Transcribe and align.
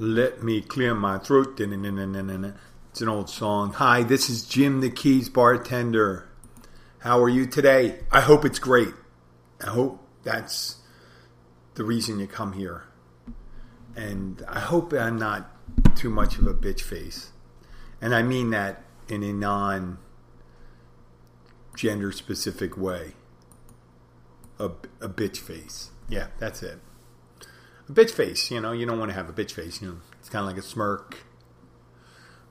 Let 0.00 0.42
me 0.42 0.62
clear 0.62 0.94
my 0.94 1.18
throat. 1.18 1.60
It's 1.60 3.00
an 3.02 3.08
old 3.10 3.28
song. 3.28 3.74
Hi, 3.74 4.02
this 4.02 4.30
is 4.30 4.46
Jim 4.46 4.80
the 4.80 4.88
Keys 4.88 5.28
bartender. 5.28 6.26
How 7.00 7.22
are 7.22 7.28
you 7.28 7.44
today? 7.44 7.98
I 8.10 8.22
hope 8.22 8.46
it's 8.46 8.58
great. 8.58 8.94
I 9.62 9.66
hope 9.66 10.02
that's 10.22 10.76
the 11.74 11.84
reason 11.84 12.18
you 12.18 12.26
come 12.26 12.54
here. 12.54 12.84
And 13.94 14.42
I 14.48 14.60
hope 14.60 14.94
I'm 14.94 15.18
not 15.18 15.50
too 15.96 16.08
much 16.08 16.38
of 16.38 16.46
a 16.46 16.54
bitch 16.54 16.80
face. 16.80 17.32
And 18.00 18.14
I 18.14 18.22
mean 18.22 18.48
that 18.52 18.82
in 19.06 19.22
a 19.22 19.34
non 19.34 19.98
gender 21.76 22.10
specific 22.10 22.74
way. 22.74 23.12
A, 24.58 24.70
a 25.02 25.10
bitch 25.10 25.36
face. 25.36 25.90
Yeah, 26.08 26.28
that's 26.38 26.62
it 26.62 26.78
a 27.90 27.92
bitch 27.92 28.10
face. 28.10 28.50
You 28.50 28.60
know, 28.60 28.72
you 28.72 28.86
don't 28.86 28.98
want 28.98 29.10
to 29.10 29.14
have 29.14 29.28
a 29.28 29.32
bitch 29.32 29.52
face. 29.52 29.82
You 29.82 29.88
know, 29.88 29.96
it's 30.18 30.28
kind 30.28 30.42
of 30.42 30.46
like 30.48 30.58
a 30.58 30.66
smirk 30.66 31.18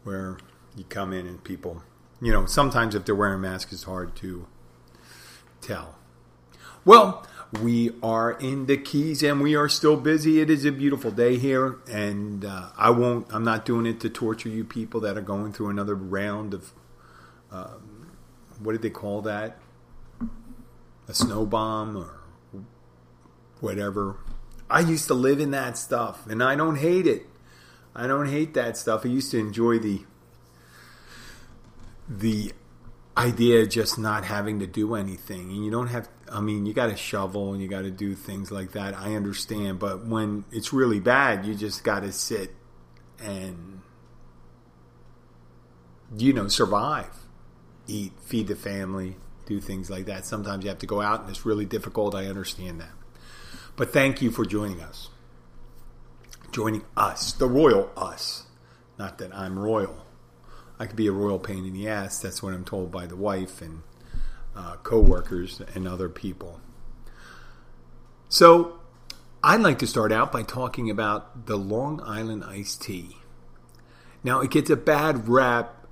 where 0.03 0.37
you 0.75 0.83
come 0.83 1.13
in 1.13 1.25
and 1.25 1.43
people, 1.43 1.83
you 2.21 2.31
know, 2.31 2.45
sometimes 2.45 2.95
if 2.95 3.05
they're 3.05 3.15
wearing 3.15 3.41
masks, 3.41 3.73
it's 3.73 3.83
hard 3.83 4.15
to 4.17 4.47
tell. 5.61 5.95
Well, 6.85 7.25
we 7.61 7.91
are 8.03 8.31
in 8.31 8.67
the 8.67 8.77
Keys 8.77 9.23
and 9.23 9.41
we 9.41 9.55
are 9.55 9.67
still 9.67 9.97
busy. 9.97 10.39
It 10.39 10.49
is 10.49 10.65
a 10.65 10.71
beautiful 10.71 11.11
day 11.11 11.37
here, 11.37 11.77
and 11.91 12.45
uh, 12.45 12.69
I 12.77 12.91
won't. 12.91 13.27
I'm 13.33 13.43
not 13.43 13.65
doing 13.65 13.85
it 13.85 13.99
to 14.01 14.09
torture 14.09 14.49
you 14.49 14.63
people 14.63 15.01
that 15.01 15.17
are 15.17 15.21
going 15.21 15.51
through 15.51 15.69
another 15.69 15.95
round 15.95 16.53
of 16.53 16.71
um, 17.51 18.11
what 18.59 18.73
did 18.73 18.81
they 18.81 18.89
call 18.89 19.21
that? 19.23 19.57
A 21.07 21.13
snow 21.13 21.45
bomb 21.45 21.97
or 21.97 22.19
whatever 23.59 24.17
I 24.69 24.81
used 24.81 25.07
to 25.07 25.13
live 25.13 25.39
in 25.39 25.51
that 25.51 25.77
stuff, 25.77 26.27
and 26.27 26.43
I 26.43 26.55
don't 26.55 26.77
hate 26.77 27.07
it. 27.07 27.25
I 27.95 28.07
don't 28.07 28.29
hate 28.29 28.53
that 28.53 28.77
stuff. 28.77 29.05
I 29.05 29.09
used 29.09 29.31
to 29.31 29.39
enjoy 29.39 29.79
the 29.79 30.03
the 32.07 32.53
idea 33.17 33.61
of 33.61 33.69
just 33.69 33.99
not 33.99 34.23
having 34.23 34.59
to 34.59 34.67
do 34.67 34.95
anything. 34.95 35.49
And 35.49 35.65
you 35.65 35.71
don't 35.71 35.87
have 35.87 36.07
I 36.31 36.41
mean, 36.41 36.65
you 36.65 36.73
got 36.73 36.87
to 36.87 36.95
shovel 36.95 37.53
and 37.53 37.61
you 37.61 37.67
got 37.67 37.81
to 37.81 37.91
do 37.91 38.13
things 38.15 38.51
like 38.51 38.71
that. 38.73 38.95
I 38.95 39.15
understand, 39.15 39.79
but 39.79 40.05
when 40.05 40.45
it's 40.51 40.71
really 40.71 40.99
bad, 40.99 41.45
you 41.45 41.55
just 41.55 41.83
got 41.83 42.01
to 42.01 42.11
sit 42.11 42.55
and 43.19 43.81
you 46.15 46.33
know, 46.33 46.47
survive. 46.47 47.15
Eat, 47.87 48.13
feed 48.21 48.47
the 48.47 48.55
family, 48.55 49.15
do 49.45 49.59
things 49.59 49.89
like 49.89 50.05
that. 50.05 50.25
Sometimes 50.25 50.63
you 50.63 50.69
have 50.69 50.79
to 50.79 50.85
go 50.85 51.01
out 51.01 51.21
and 51.21 51.29
it's 51.29 51.45
really 51.45 51.65
difficult. 51.65 52.13
I 52.13 52.27
understand 52.27 52.79
that. 52.81 52.91
But 53.79 53.93
thank 53.93 54.21
you 54.21 54.29
for 54.29 54.43
joining 54.43 54.81
us. 54.81 55.07
Joining 56.51 56.83
us, 56.97 57.31
the 57.31 57.47
royal 57.47 57.89
us. 57.95 58.43
Not 58.97 59.19
that 59.19 59.33
I'm 59.33 59.57
royal. 59.57 60.05
I 60.77 60.85
could 60.85 60.97
be 60.97 61.07
a 61.07 61.13
royal 61.13 61.39
pain 61.39 61.65
in 61.65 61.71
the 61.71 61.87
ass. 61.87 62.19
That's 62.19 62.43
what 62.43 62.53
I'm 62.53 62.65
told 62.65 62.91
by 62.91 63.05
the 63.05 63.15
wife 63.15 63.61
and 63.61 63.83
uh, 64.53 64.75
co-workers 64.83 65.61
and 65.73 65.87
other 65.87 66.09
people. 66.09 66.59
So, 68.27 68.81
I'd 69.41 69.61
like 69.61 69.79
to 69.79 69.87
start 69.87 70.11
out 70.11 70.33
by 70.33 70.43
talking 70.43 70.89
about 70.89 71.45
the 71.45 71.55
Long 71.55 72.01
Island 72.03 72.43
iced 72.43 72.81
tea. 72.81 73.15
Now, 74.25 74.41
it 74.41 74.51
gets 74.51 74.69
a 74.69 74.75
bad 74.75 75.29
rap, 75.29 75.87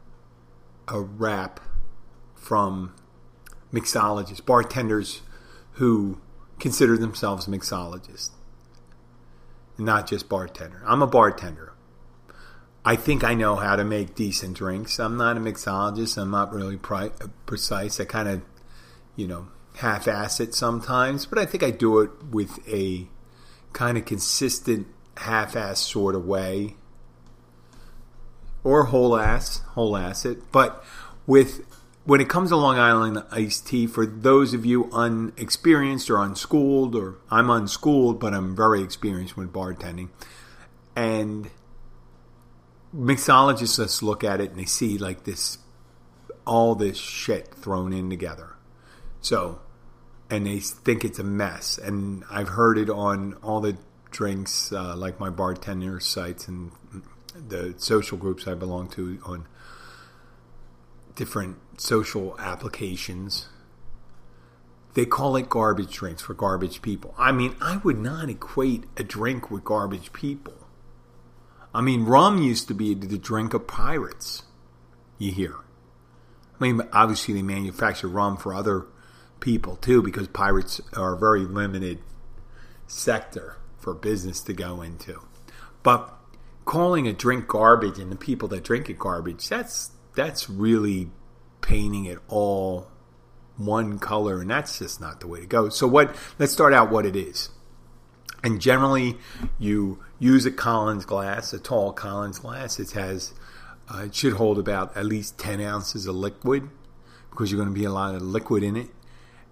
a 0.89 0.99
rap 0.99 1.61
from 2.35 2.93
mixologists, 3.71 4.45
bartenders 4.45 5.21
who 5.75 6.19
consider 6.59 6.97
themselves 6.97 7.47
mixologists, 7.47 8.31
not 9.77 10.07
just 10.07 10.27
bartender. 10.27 10.81
I'm 10.85 11.01
a 11.01 11.07
bartender. 11.07 11.73
I 12.85 12.95
think 12.95 13.23
I 13.23 13.33
know 13.33 13.57
how 13.57 13.75
to 13.75 13.83
make 13.83 14.15
decent 14.15 14.55
drinks. 14.55 14.97
I'm 14.97 15.17
not 15.17 15.35
a 15.35 15.39
mixologist. 15.41 16.17
I'm 16.17 16.31
not 16.31 16.53
really 16.53 16.77
precise. 17.45 17.99
I 17.99 18.05
kind 18.05 18.29
of, 18.29 18.41
you 19.15 19.27
know, 19.27 19.49
half-ass 19.77 20.39
it 20.39 20.55
sometimes, 20.55 21.25
but 21.25 21.37
I 21.37 21.45
think 21.45 21.63
I 21.63 21.71
do 21.71 21.99
it 21.99 22.11
with 22.31 22.59
a 22.67 23.07
kind 23.73 23.97
of 23.97 24.05
consistent 24.05 24.87
half-ass 25.17 25.79
sort 25.79 26.15
of 26.15 26.25
way, 26.25 26.75
or 28.63 28.85
whole 28.85 29.17
ass, 29.17 29.59
whole 29.73 29.95
ass 29.97 30.25
it, 30.25 30.51
but 30.51 30.83
with 31.25 31.65
when 32.07 32.21
it 32.21 32.29
comes 32.29 32.51
to 32.51 32.55
Long 32.55 32.79
Island 32.79 33.21
iced 33.31 33.67
tea, 33.67 33.85
for 33.85 34.05
those 34.05 34.53
of 34.53 34.65
you 34.65 34.89
unexperienced 34.93 36.09
or 36.09 36.23
unschooled, 36.23 36.95
or 36.95 37.17
I'm 37.29 37.49
unschooled, 37.49 38.17
but 38.17 38.33
I'm 38.33 38.55
very 38.55 38.81
experienced 38.81 39.35
with 39.35 39.51
bartending, 39.51 40.07
and 40.95 41.49
mixologists 42.95 44.01
look 44.01 44.23
at 44.23 44.39
it 44.39 44.51
and 44.51 44.59
they 44.59 44.65
see 44.65 44.97
like 44.97 45.25
this, 45.25 45.57
all 46.45 46.75
this 46.75 46.97
shit 46.97 47.53
thrown 47.53 47.91
in 47.91 48.09
together. 48.09 48.55
So, 49.19 49.59
and 50.29 50.47
they 50.47 50.59
think 50.59 51.03
it's 51.03 51.19
a 51.19 51.25
mess. 51.25 51.77
And 51.77 52.23
I've 52.31 52.49
heard 52.49 52.77
it 52.77 52.89
on 52.89 53.33
all 53.43 53.59
the 53.59 53.77
drinks, 54.11 54.71
uh, 54.71 54.95
like 54.95 55.19
my 55.19 55.29
bartender 55.29 55.99
sites 55.99 56.47
and 56.47 56.71
the 57.35 57.75
social 57.77 58.17
groups 58.17 58.47
I 58.47 58.53
belong 58.53 58.87
to 58.91 59.19
on 59.25 59.45
different 61.15 61.57
social 61.77 62.35
applications. 62.39 63.47
They 64.93 65.05
call 65.05 65.35
it 65.35 65.47
garbage 65.47 65.93
drinks 65.93 66.21
for 66.23 66.33
garbage 66.33 66.81
people. 66.81 67.13
I 67.17 67.31
mean, 67.31 67.55
I 67.61 67.77
would 67.77 67.99
not 67.99 68.29
equate 68.29 68.85
a 68.97 69.03
drink 69.03 69.51
with 69.51 69.63
garbage 69.63 70.11
people. 70.11 70.55
I 71.73 71.81
mean, 71.81 72.05
rum 72.05 72.41
used 72.41 72.67
to 72.69 72.73
be 72.73 72.95
the 72.95 73.17
drink 73.17 73.53
of 73.53 73.67
pirates, 73.67 74.43
you 75.19 75.31
hear. 75.31 75.55
I 76.59 76.63
mean, 76.63 76.81
obviously, 76.91 77.35
they 77.35 77.43
manufacture 77.43 78.07
rum 78.07 78.37
for 78.37 78.53
other 78.53 78.87
people 79.39 79.75
too 79.75 80.01
because 80.01 80.27
pirates 80.27 80.81
are 80.95 81.13
a 81.13 81.17
very 81.17 81.41
limited 81.41 81.99
sector 82.87 83.57
for 83.77 83.93
business 83.93 84.41
to 84.41 84.53
go 84.53 84.81
into. 84.81 85.21
But 85.83 86.11
calling 86.65 87.07
a 87.07 87.13
drink 87.13 87.47
garbage 87.47 87.99
and 87.99 88.11
the 88.11 88.15
people 88.15 88.47
that 88.49 88.63
drink 88.63 88.89
it 88.89 88.97
garbage, 88.97 89.47
that's 89.47 89.91
that's 90.15 90.49
really 90.49 91.11
painting 91.67 92.05
it 92.05 92.17
all 92.29 92.87
one 93.57 93.99
color, 93.99 94.39
and 94.39 94.49
that's 94.49 94.79
just 94.79 95.01
not 95.01 95.19
the 95.19 95.27
way 95.27 95.41
to 95.41 95.45
go. 95.45 95.67
So, 95.67 95.85
what? 95.85 96.15
Let's 96.39 96.53
start 96.53 96.73
out 96.73 96.89
what 96.89 97.05
it 97.05 97.15
is. 97.15 97.49
And 98.43 98.61
generally, 98.61 99.17
you 99.59 99.99
use 100.17 100.45
a 100.45 100.51
Collins 100.51 101.05
glass, 101.05 101.51
a 101.51 101.59
tall 101.59 101.91
Collins 101.91 102.39
glass. 102.39 102.79
It 102.79 102.91
has, 102.91 103.33
uh, 103.93 104.03
it 104.05 104.15
should 104.15 104.33
hold 104.33 104.57
about 104.57 104.95
at 104.95 105.05
least 105.05 105.37
ten 105.37 105.59
ounces 105.59 106.07
of 106.07 106.15
liquid 106.15 106.69
because 107.29 107.51
you're 107.51 107.61
going 107.61 107.73
to 107.73 107.79
be 107.79 107.85
a 107.85 107.91
lot 107.91 108.15
of 108.15 108.21
liquid 108.21 108.63
in 108.63 108.77
it. 108.77 108.89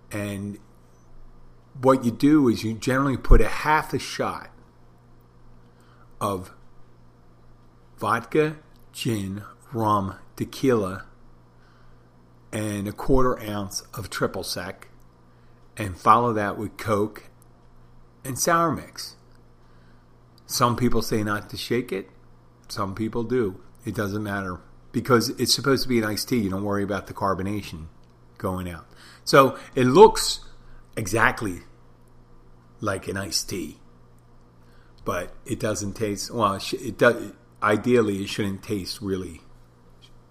And 0.10 0.58
what 1.82 2.06
you 2.06 2.12
do 2.12 2.48
is 2.48 2.64
you 2.64 2.76
generally 2.76 3.18
put 3.18 3.42
a 3.42 3.50
half 3.50 3.94
a 3.94 4.00
shot 4.00 4.50
of 6.22 6.54
vodka, 7.98 8.58
gin, 8.94 9.44
rum, 9.74 10.16
tequila, 10.38 11.06
and 12.52 12.88
a 12.88 12.92
quarter 12.92 13.40
ounce 13.42 13.82
of 13.94 14.10
triple 14.10 14.44
sec, 14.44 14.88
and 15.78 15.98
follow 15.98 16.34
that 16.34 16.58
with 16.58 16.78
Coke 16.78 17.30
and 18.24 18.40
sour 18.40 18.72
mix. 18.72 19.16
Some 20.46 20.76
people 20.76 21.02
say 21.02 21.24
not 21.24 21.50
to 21.50 21.58
shake 21.58 21.92
it, 21.92 22.10
some 22.68 22.96
people 22.96 23.24
do. 23.24 23.62
It 23.86 23.94
doesn't 23.96 24.24
matter 24.24 24.60
because 24.92 25.30
it's 25.30 25.54
supposed 25.54 25.84
to 25.84 25.90
be 25.90 25.98
an 26.00 26.06
iced 26.06 26.30
tea. 26.30 26.40
You 26.40 26.50
don't 26.50 26.64
worry 26.64 26.84
about 26.84 27.08
the 27.08 27.14
carbonation 27.14 27.88
going 28.38 28.70
out. 28.70 28.86
So 29.24 29.58
it 29.76 29.84
looks 29.84 30.40
exactly 30.96 31.62
like 32.80 33.08
an 33.08 33.18
iced 33.18 33.50
tea, 33.50 33.80
but 35.04 35.34
it 35.46 35.60
doesn't 35.60 35.94
taste 35.94 36.32
well. 36.32 36.60
It 36.72 36.98
does. 36.98 37.34
Ideally, 37.62 38.22
it 38.22 38.30
shouldn't 38.30 38.64
taste 38.64 39.02
really 39.02 39.42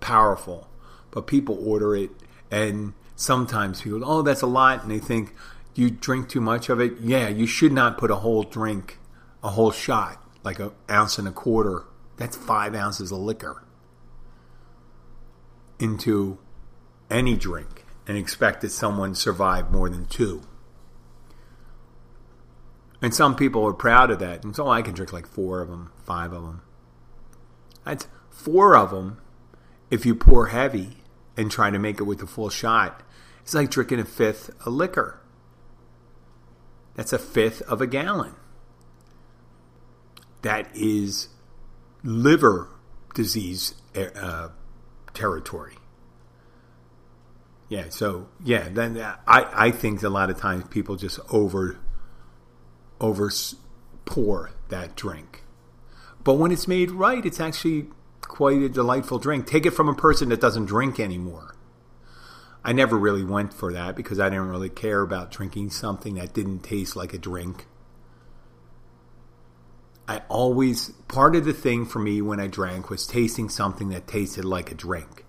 powerful, 0.00 0.68
but 1.14 1.28
people 1.28 1.56
order 1.66 1.94
it, 1.94 2.10
and 2.50 2.92
sometimes 3.14 3.80
people, 3.80 4.02
oh, 4.04 4.20
that's 4.20 4.42
a 4.42 4.46
lot, 4.46 4.82
and 4.82 4.90
they 4.90 4.98
think 4.98 5.32
you 5.74 5.88
drink 5.90 6.28
too 6.28 6.40
much 6.40 6.68
of 6.68 6.80
it. 6.80 6.94
Yeah, 7.00 7.28
you 7.28 7.46
should 7.46 7.72
not 7.72 7.96
put 7.96 8.10
a 8.10 8.16
whole 8.16 8.42
drink, 8.42 8.98
a 9.42 9.50
whole 9.50 9.70
shot, 9.70 10.22
like 10.42 10.58
an 10.58 10.72
ounce 10.90 11.18
and 11.18 11.28
a 11.28 11.32
quarter. 11.32 11.84
That's 12.16 12.36
five 12.36 12.74
ounces 12.74 13.12
of 13.12 13.18
liquor 13.18 13.64
into 15.78 16.38
any 17.10 17.36
drink 17.36 17.84
and 18.06 18.16
expect 18.16 18.60
that 18.60 18.70
someone 18.70 19.14
survive 19.14 19.70
more 19.70 19.88
than 19.88 20.06
two. 20.06 20.42
And 23.00 23.14
some 23.14 23.36
people 23.36 23.64
are 23.66 23.72
proud 23.72 24.10
of 24.10 24.18
that. 24.20 24.44
And 24.44 24.54
so 24.54 24.68
I 24.68 24.82
can 24.82 24.94
drink 24.94 25.12
like 25.12 25.26
four 25.26 25.60
of 25.60 25.68
them, 25.68 25.92
five 26.04 26.32
of 26.32 26.42
them. 26.42 26.62
That's 27.84 28.06
four 28.30 28.76
of 28.76 28.90
them 28.90 29.20
if 29.90 30.06
you 30.06 30.14
pour 30.14 30.46
heavy 30.46 31.03
and 31.36 31.50
try 31.50 31.70
to 31.70 31.78
make 31.78 32.00
it 32.00 32.04
with 32.04 32.22
a 32.22 32.26
full 32.26 32.50
shot, 32.50 33.02
it's 33.42 33.54
like 33.54 33.70
drinking 33.70 34.00
a 34.00 34.04
fifth 34.04 34.50
of 34.66 34.72
liquor. 34.72 35.20
That's 36.94 37.12
a 37.12 37.18
fifth 37.18 37.62
of 37.62 37.80
a 37.80 37.86
gallon. 37.86 38.34
That 40.42 40.68
is 40.74 41.28
liver 42.02 42.68
disease 43.14 43.74
uh, 43.96 44.48
territory. 45.12 45.76
Yeah, 47.68 47.88
so 47.88 48.28
yeah, 48.44 48.68
then 48.70 48.98
I, 49.26 49.46
I 49.52 49.70
think 49.70 50.02
a 50.02 50.08
lot 50.08 50.30
of 50.30 50.38
times 50.38 50.64
people 50.68 50.96
just 50.96 51.18
over 51.30 51.78
over 53.00 53.30
pour 54.04 54.50
that 54.68 54.96
drink. 54.96 55.44
But 56.22 56.34
when 56.34 56.52
it's 56.52 56.68
made 56.68 56.90
right, 56.90 57.24
it's 57.24 57.40
actually 57.40 57.86
quite 58.24 58.62
a 58.62 58.68
delightful 58.68 59.18
drink. 59.18 59.46
Take 59.46 59.66
it 59.66 59.72
from 59.72 59.88
a 59.88 59.94
person 59.94 60.28
that 60.30 60.40
doesn't 60.40 60.66
drink 60.66 60.98
anymore. 60.98 61.54
I 62.64 62.72
never 62.72 62.96
really 62.96 63.24
went 63.24 63.52
for 63.52 63.72
that 63.72 63.94
because 63.94 64.18
I 64.18 64.30
didn't 64.30 64.48
really 64.48 64.70
care 64.70 65.02
about 65.02 65.30
drinking 65.30 65.70
something 65.70 66.14
that 66.14 66.32
didn't 66.32 66.60
taste 66.60 66.96
like 66.96 67.12
a 67.12 67.18
drink. 67.18 67.66
I 70.08 70.22
always, 70.28 70.90
part 71.08 71.36
of 71.36 71.44
the 71.44 71.52
thing 71.52 71.86
for 71.86 71.98
me 71.98 72.22
when 72.22 72.40
I 72.40 72.46
drank 72.46 72.90
was 72.90 73.06
tasting 73.06 73.48
something 73.48 73.88
that 73.90 74.06
tasted 74.06 74.44
like 74.44 74.70
a 74.70 74.74
drink. 74.74 75.24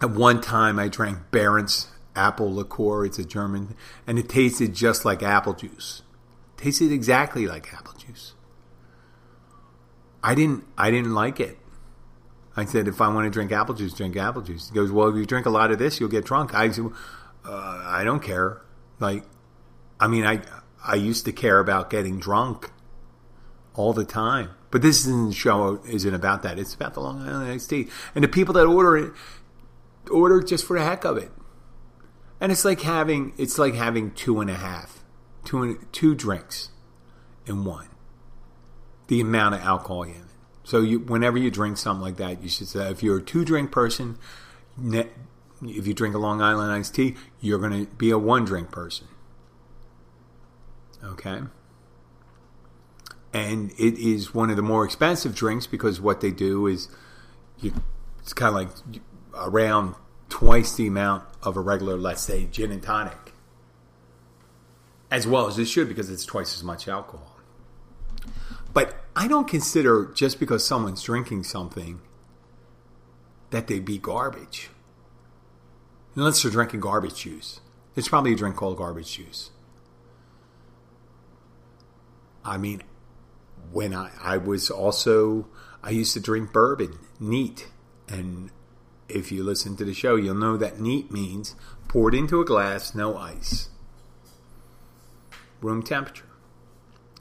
At 0.00 0.10
one 0.10 0.40
time, 0.40 0.78
I 0.78 0.88
drank 0.88 1.30
Berentzen 1.30 1.88
apple 2.16 2.52
liqueur. 2.52 3.04
It's 3.04 3.18
a 3.18 3.24
German, 3.24 3.76
and 4.06 4.18
it 4.18 4.28
tasted 4.28 4.74
just 4.74 5.04
like 5.04 5.22
apple 5.22 5.52
juice. 5.52 6.02
It 6.56 6.62
tasted 6.62 6.90
exactly 6.90 7.46
like 7.46 7.72
apple 7.72 7.92
juice. 7.94 8.32
I 10.26 10.34
didn't. 10.34 10.64
I 10.76 10.90
didn't 10.90 11.14
like 11.14 11.38
it. 11.38 11.56
I 12.56 12.64
said, 12.64 12.88
if 12.88 13.00
I 13.00 13.06
want 13.08 13.26
to 13.26 13.30
drink 13.30 13.52
apple 13.52 13.76
juice, 13.76 13.92
drink 13.92 14.16
apple 14.16 14.42
juice. 14.42 14.70
He 14.70 14.74
goes, 14.74 14.90
well, 14.90 15.06
if 15.08 15.14
you 15.14 15.24
drink 15.24 15.46
a 15.46 15.50
lot 15.50 15.70
of 15.70 15.78
this, 15.78 16.00
you'll 16.00 16.08
get 16.08 16.24
drunk. 16.24 16.52
I 16.52 16.68
said, 16.70 16.86
uh, 17.44 17.82
I 17.86 18.02
don't 18.02 18.20
care. 18.20 18.60
Like, 18.98 19.22
I 20.00 20.08
mean, 20.08 20.26
I 20.26 20.40
I 20.84 20.96
used 20.96 21.26
to 21.26 21.32
care 21.32 21.60
about 21.60 21.90
getting 21.90 22.18
drunk 22.18 22.72
all 23.74 23.92
the 23.92 24.04
time. 24.04 24.50
But 24.72 24.82
this 24.82 25.06
isn't 25.06 25.34
show 25.34 25.80
isn't 25.86 26.14
about 26.14 26.42
that. 26.42 26.58
It's 26.58 26.74
about 26.74 26.94
the 26.94 27.00
Long 27.00 27.22
Island 27.22 27.48
iced 27.48 27.70
tea 27.70 27.86
and 28.16 28.24
the 28.24 28.28
people 28.28 28.54
that 28.54 28.66
order 28.66 28.96
it 28.96 29.12
order 30.10 30.42
just 30.42 30.66
for 30.66 30.76
the 30.76 30.84
heck 30.84 31.04
of 31.04 31.16
it. 31.16 31.30
And 32.40 32.50
it's 32.50 32.64
like 32.64 32.80
having 32.80 33.32
it's 33.38 33.58
like 33.58 33.74
having 33.74 34.10
two 34.10 34.40
and 34.40 34.50
a 34.50 34.54
half, 34.54 35.04
two 35.44 35.86
two 35.92 36.16
drinks 36.16 36.70
in 37.46 37.64
one. 37.64 37.86
The 39.08 39.20
amount 39.20 39.54
of 39.54 39.60
alcohol 39.60 40.02
in 40.04 40.10
it. 40.10 40.22
So 40.64 40.80
you, 40.80 40.98
whenever 40.98 41.38
you 41.38 41.50
drink 41.50 41.76
something 41.78 42.02
like 42.02 42.16
that, 42.16 42.42
you 42.42 42.48
should 42.48 42.66
say 42.66 42.90
if 42.90 43.02
you're 43.02 43.18
a 43.18 43.22
two 43.22 43.44
drink 43.44 43.70
person, 43.70 44.18
if 44.82 45.86
you 45.86 45.94
drink 45.94 46.14
a 46.14 46.18
Long 46.18 46.42
Island 46.42 46.72
iced 46.72 46.94
tea, 46.94 47.14
you're 47.40 47.60
going 47.60 47.86
to 47.86 47.92
be 47.94 48.10
a 48.10 48.18
one 48.18 48.44
drink 48.44 48.72
person. 48.72 49.06
Okay. 51.04 51.42
And 53.32 53.70
it 53.72 53.98
is 53.98 54.34
one 54.34 54.50
of 54.50 54.56
the 54.56 54.62
more 54.62 54.84
expensive 54.84 55.34
drinks 55.34 55.66
because 55.66 56.00
what 56.00 56.20
they 56.20 56.30
do 56.30 56.66
is 56.66 56.88
you, 57.58 57.72
it's 58.20 58.32
kind 58.32 58.48
of 58.48 58.54
like 58.54 59.00
around 59.34 59.94
twice 60.28 60.74
the 60.74 60.86
amount 60.86 61.24
of 61.42 61.56
a 61.56 61.60
regular, 61.60 61.96
let's 61.96 62.22
say, 62.22 62.46
gin 62.50 62.72
and 62.72 62.82
tonic. 62.82 63.34
As 65.10 65.26
well 65.26 65.46
as 65.46 65.58
it 65.58 65.66
should 65.66 65.86
because 65.86 66.10
it's 66.10 66.24
twice 66.24 66.56
as 66.56 66.64
much 66.64 66.88
alcohol. 66.88 67.25
But 68.76 68.94
I 69.16 69.26
don't 69.26 69.48
consider 69.48 70.12
just 70.14 70.38
because 70.38 70.62
someone's 70.62 71.02
drinking 71.02 71.44
something 71.44 72.02
that 73.48 73.68
they 73.68 73.80
be 73.80 73.96
garbage. 73.96 74.68
Unless 76.14 76.42
they're 76.42 76.52
drinking 76.52 76.80
garbage 76.80 77.22
juice. 77.22 77.62
It's 77.96 78.08
probably 78.10 78.34
a 78.34 78.36
drink 78.36 78.56
called 78.56 78.76
garbage 78.76 79.16
juice. 79.16 79.48
I 82.44 82.58
mean, 82.58 82.82
when 83.72 83.94
I, 83.94 84.10
I 84.20 84.36
was 84.36 84.68
also, 84.68 85.48
I 85.82 85.88
used 85.88 86.12
to 86.12 86.20
drink 86.20 86.52
bourbon, 86.52 86.98
neat. 87.18 87.68
And 88.06 88.50
if 89.08 89.32
you 89.32 89.42
listen 89.42 89.78
to 89.78 89.86
the 89.86 89.94
show, 89.94 90.16
you'll 90.16 90.34
know 90.34 90.58
that 90.58 90.78
neat 90.78 91.10
means 91.10 91.56
poured 91.88 92.14
into 92.14 92.42
a 92.42 92.44
glass, 92.44 92.94
no 92.94 93.16
ice. 93.16 93.70
Room 95.62 95.82
temperature. 95.82 96.25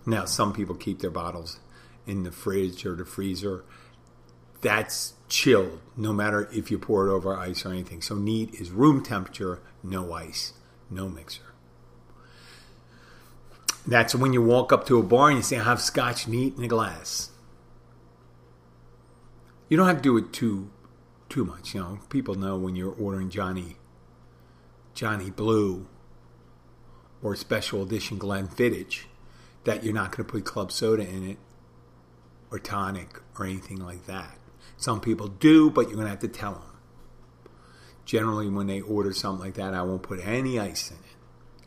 Now, 0.05 0.25
some 0.25 0.53
people 0.53 0.75
keep 0.75 0.99
their 0.99 1.09
bottles 1.09 1.59
in 2.05 2.23
the 2.23 2.31
fridge 2.31 2.85
or 2.85 2.95
the 2.95 3.05
freezer. 3.05 3.63
That's 4.61 5.13
chilled, 5.27 5.81
no 5.97 6.13
matter 6.13 6.47
if 6.53 6.69
you 6.69 6.77
pour 6.77 7.07
it 7.07 7.11
over 7.11 7.35
ice 7.35 7.65
or 7.65 7.69
anything. 7.71 8.01
So, 8.01 8.15
neat 8.15 8.53
is 8.55 8.71
room 8.71 9.03
temperature, 9.03 9.61
no 9.83 10.13
ice, 10.13 10.53
no 10.89 11.09
mixer. 11.09 11.53
That's 13.87 14.15
when 14.15 14.33
you 14.33 14.41
walk 14.41 14.71
up 14.71 14.85
to 14.87 14.97
a 14.97 15.03
bar 15.03 15.29
and 15.29 15.37
you 15.37 15.43
say, 15.43 15.57
I 15.57 15.63
have 15.63 15.81
scotch 15.81 16.27
neat 16.27 16.57
in 16.57 16.63
a 16.63 16.67
glass. 16.67 17.29
You 19.69 19.77
don't 19.77 19.87
have 19.87 19.97
to 19.97 20.03
do 20.03 20.17
it 20.17 20.33
too 20.33 20.69
too 21.27 21.43
much, 21.43 21.73
you 21.73 21.81
know. 21.81 21.99
People 22.09 22.35
know 22.35 22.55
when 22.57 22.75
you're 22.75 22.93
ordering 22.93 23.29
Johnny 23.29 23.77
Johnny 24.93 25.29
Blue 25.29 25.87
or 27.21 27.35
special 27.35 27.83
edition 27.83 28.17
Glenfiddich 28.17 29.05
that 29.65 29.83
you're 29.83 29.93
not 29.93 30.11
going 30.11 30.25
to 30.25 30.31
put 30.31 30.45
club 30.45 30.71
soda 30.71 31.07
in 31.07 31.29
it 31.29 31.37
or 32.51 32.59
tonic 32.59 33.19
or 33.37 33.45
anything 33.45 33.77
like 33.77 34.05
that. 34.05 34.37
Some 34.77 35.01
people 35.01 35.27
do, 35.27 35.69
but 35.69 35.87
you're 35.87 35.95
going 35.95 36.05
to 36.05 36.11
have 36.11 36.19
to 36.19 36.27
tell 36.27 36.53
them. 36.53 36.61
Generally, 38.05 38.49
when 38.49 38.67
they 38.67 38.81
order 38.81 39.13
something 39.13 39.43
like 39.43 39.55
that, 39.55 39.73
I 39.73 39.81
won't 39.81 40.03
put 40.03 40.19
any 40.19 40.59
ice 40.59 40.91
in 40.91 40.97
it 40.97 41.15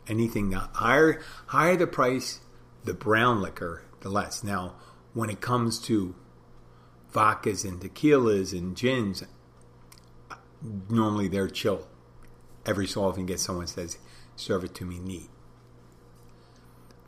anything 0.09 0.49
the 0.49 0.57
higher 0.57 1.21
higher 1.47 1.77
the 1.77 1.87
price, 1.87 2.41
the 2.83 2.93
brown 2.93 3.41
liquor, 3.41 3.83
the 4.01 4.09
less. 4.09 4.43
Now, 4.43 4.75
when 5.13 5.29
it 5.29 5.39
comes 5.39 5.79
to 5.81 6.15
vodkas 7.13 7.63
and 7.63 7.79
tequilas 7.79 8.57
and 8.57 8.75
gins, 8.75 9.23
normally 10.89 11.27
they're 11.27 11.47
chill. 11.47 11.87
Every 12.65 12.87
so 12.87 13.05
often, 13.05 13.25
get 13.25 13.39
someone 13.39 13.67
says, 13.67 13.97
"Serve 14.35 14.65
it 14.65 14.75
to 14.75 14.85
me 14.85 14.99
neat." 14.99 15.29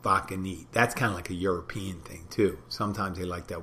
Vodka 0.02 0.36
neat. 0.36 0.66
That's 0.72 0.94
kind 0.94 1.10
of 1.10 1.16
like 1.16 1.30
a 1.30 1.34
European 1.34 2.00
thing 2.00 2.26
too. 2.30 2.58
Sometimes 2.68 3.18
they 3.18 3.24
like 3.24 3.46
that. 3.48 3.62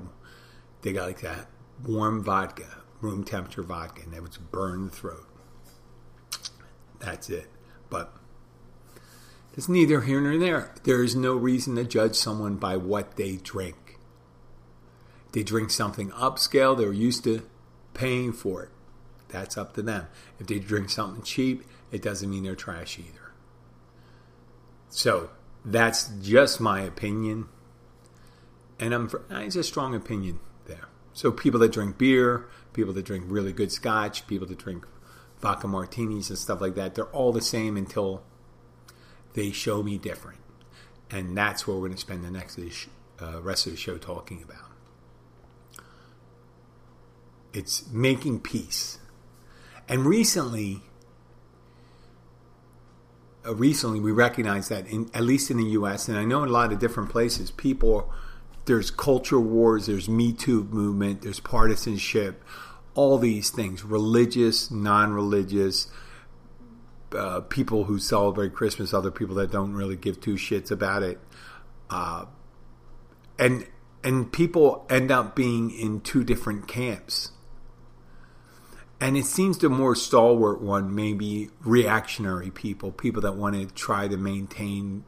They 0.82 0.92
got 0.92 1.08
like 1.08 1.20
that 1.20 1.48
warm 1.86 2.22
vodka, 2.22 2.82
room 3.00 3.24
temperature 3.24 3.62
vodka, 3.62 4.02
and 4.02 4.12
that 4.12 4.22
would 4.22 4.36
burn 4.50 4.86
the 4.86 4.90
throat. 4.90 5.26
That's 6.98 7.30
it. 7.30 7.48
But 7.88 8.12
it's 9.54 9.68
neither 9.68 10.02
here 10.02 10.20
nor 10.20 10.38
there. 10.38 10.74
There 10.84 11.02
is 11.02 11.16
no 11.16 11.34
reason 11.34 11.76
to 11.76 11.84
judge 11.84 12.14
someone 12.14 12.56
by 12.56 12.76
what 12.76 13.16
they 13.16 13.36
drink. 13.36 13.98
They 15.32 15.42
drink 15.42 15.70
something 15.70 16.10
upscale, 16.10 16.76
they're 16.76 16.92
used 16.92 17.24
to 17.24 17.46
paying 17.94 18.32
for 18.32 18.64
it. 18.64 18.70
That's 19.28 19.56
up 19.56 19.74
to 19.74 19.82
them. 19.82 20.08
If 20.38 20.48
they 20.48 20.58
drink 20.58 20.90
something 20.90 21.22
cheap, 21.22 21.64
it 21.92 22.02
doesn't 22.02 22.28
mean 22.28 22.42
they're 22.42 22.56
trash 22.56 22.98
either. 22.98 23.32
So 24.88 25.30
that's 25.64 26.08
just 26.22 26.60
my 26.60 26.80
opinion. 26.80 27.48
And 28.78 28.94
I'm 28.94 29.10
it's 29.30 29.56
a 29.56 29.62
strong 29.62 29.94
opinion 29.94 30.40
there. 30.66 30.88
So 31.12 31.30
people 31.30 31.60
that 31.60 31.72
drink 31.72 31.98
beer, 31.98 32.46
people 32.72 32.92
that 32.94 33.04
drink 33.04 33.24
really 33.28 33.52
good 33.52 33.70
scotch, 33.72 34.26
people 34.26 34.46
that 34.46 34.58
drink 34.58 34.86
vodka 35.40 35.68
martinis 35.68 36.30
and 36.30 36.38
stuff 36.38 36.60
like 36.60 36.74
that, 36.76 36.94
they're 36.94 37.04
all 37.06 37.32
the 37.32 37.40
same 37.40 37.76
until 37.76 38.22
they 39.34 39.50
show 39.50 39.82
me 39.82 39.98
different. 39.98 40.38
And 41.10 41.36
that's 41.36 41.66
what 41.66 41.74
we're 41.74 41.88
going 41.88 41.94
to 41.94 41.98
spend 41.98 42.24
the 42.24 42.30
next 42.30 42.58
uh, 43.20 43.40
rest 43.42 43.66
of 43.66 43.72
the 43.72 43.78
show 43.78 43.98
talking 43.98 44.42
about. 44.42 44.70
It's 47.52 47.88
making 47.90 48.40
peace. 48.40 48.98
And 49.88 50.06
recently, 50.06 50.82
recently 53.44 54.00
we 54.00 54.12
recognize 54.12 54.68
that 54.68 54.86
in, 54.86 55.10
at 55.14 55.22
least 55.22 55.50
in 55.50 55.56
the 55.56 55.70
U.S. 55.70 56.08
and 56.08 56.18
I 56.18 56.24
know 56.24 56.42
in 56.42 56.48
a 56.48 56.52
lot 56.52 56.72
of 56.72 56.78
different 56.78 57.10
places, 57.10 57.50
people 57.50 58.12
there's 58.66 58.90
culture 58.90 59.40
wars, 59.40 59.86
there's 59.86 60.08
Me 60.08 60.32
Too 60.32 60.64
movement, 60.64 61.22
there's 61.22 61.40
partisanship, 61.40 62.44
all 62.94 63.18
these 63.18 63.50
things, 63.50 63.84
religious, 63.84 64.70
non-religious, 64.70 65.90
uh, 67.16 67.40
people 67.40 67.84
who 67.84 67.98
celebrate 67.98 68.54
Christmas, 68.54 68.94
other 68.94 69.10
people 69.10 69.34
that 69.36 69.50
don't 69.50 69.72
really 69.72 69.96
give 69.96 70.20
two 70.20 70.34
shits 70.34 70.70
about 70.70 71.02
it, 71.02 71.18
uh, 71.88 72.26
and 73.38 73.66
and 74.04 74.32
people 74.32 74.86
end 74.88 75.10
up 75.10 75.34
being 75.34 75.70
in 75.70 76.00
two 76.00 76.24
different 76.24 76.68
camps. 76.68 77.32
And 79.00 79.16
it 79.16 79.26
seems 79.26 79.58
the 79.58 79.70
more 79.70 79.94
stalwart 79.96 80.60
one 80.60 80.94
may 80.94 81.14
be 81.14 81.50
reactionary 81.62 82.50
people, 82.50 82.92
people 82.92 83.22
that 83.22 83.36
want 83.36 83.54
to 83.56 83.66
try 83.66 84.08
to 84.08 84.16
maintain 84.16 85.04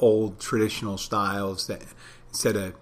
old 0.00 0.40
traditional 0.40 0.98
styles 0.98 1.68
that 1.68 1.82
instead 2.28 2.56
of 2.56 2.74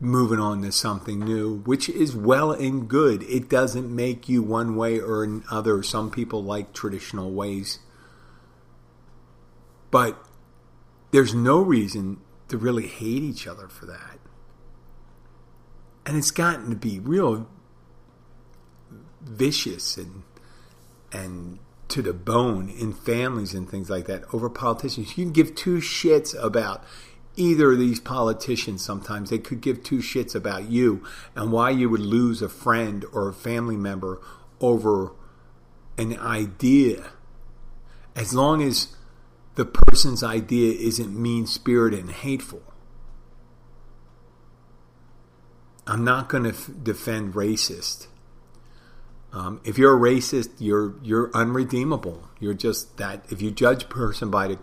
moving 0.00 0.40
on 0.40 0.62
to 0.62 0.72
something 0.72 1.20
new, 1.20 1.58
which 1.66 1.88
is 1.90 2.16
well 2.16 2.52
and 2.52 2.88
good. 2.88 3.22
It 3.24 3.50
doesn't 3.50 3.94
make 3.94 4.28
you 4.28 4.42
one 4.42 4.74
way 4.76 4.98
or 4.98 5.22
another. 5.24 5.82
Some 5.82 6.10
people 6.10 6.42
like 6.42 6.72
traditional 6.72 7.30
ways. 7.32 7.80
But 9.90 10.24
there's 11.10 11.34
no 11.34 11.60
reason 11.60 12.20
to 12.48 12.56
really 12.56 12.86
hate 12.86 13.22
each 13.22 13.46
other 13.46 13.68
for 13.68 13.86
that. 13.86 14.18
and 16.06 16.16
it's 16.16 16.30
gotten 16.30 16.70
to 16.70 16.76
be 16.76 16.98
real 16.98 17.46
vicious 19.20 19.96
and 19.96 20.22
and 21.12 21.58
to 21.88 22.02
the 22.02 22.12
bone 22.12 22.68
in 22.68 22.92
families 22.92 23.52
and 23.52 23.68
things 23.68 23.90
like 23.90 24.06
that 24.06 24.22
over 24.32 24.48
politicians. 24.48 25.18
You 25.18 25.24
can 25.24 25.32
give 25.32 25.54
two 25.54 25.78
shits 25.78 26.40
about 26.40 26.84
either 27.36 27.72
of 27.72 27.78
these 27.78 27.98
politicians 27.98 28.84
sometimes. 28.84 29.30
They 29.30 29.38
could 29.38 29.60
give 29.60 29.82
two 29.82 29.98
shits 29.98 30.34
about 30.34 30.70
you 30.70 31.04
and 31.34 31.50
why 31.50 31.70
you 31.70 31.90
would 31.90 32.00
lose 32.00 32.42
a 32.42 32.48
friend 32.48 33.04
or 33.12 33.28
a 33.28 33.34
family 33.34 33.76
member 33.76 34.20
over 34.60 35.12
an 35.98 36.16
idea. 36.18 37.10
As 38.14 38.34
long 38.34 38.62
as 38.62 38.94
the 39.56 39.64
person's 39.64 40.22
idea 40.22 40.72
isn't 40.78 41.20
mean 41.20 41.46
spirited 41.46 42.00
and 42.00 42.10
hateful. 42.10 42.62
I'm 45.86 46.04
not 46.04 46.28
going 46.28 46.44
to 46.44 46.50
f- 46.50 46.70
defend 46.82 47.34
racist. 47.34 48.06
Um, 49.32 49.60
if 49.64 49.78
you're 49.78 49.96
a 49.96 50.00
racist, 50.00 50.50
you're 50.58 50.94
you're 51.02 51.30
unredeemable. 51.34 52.28
You're 52.40 52.54
just 52.54 52.96
that. 52.96 53.24
If 53.30 53.40
you 53.40 53.50
judge 53.50 53.84
a 53.84 53.86
person 53.86 54.30
by 54.30 54.48
the 54.48 54.58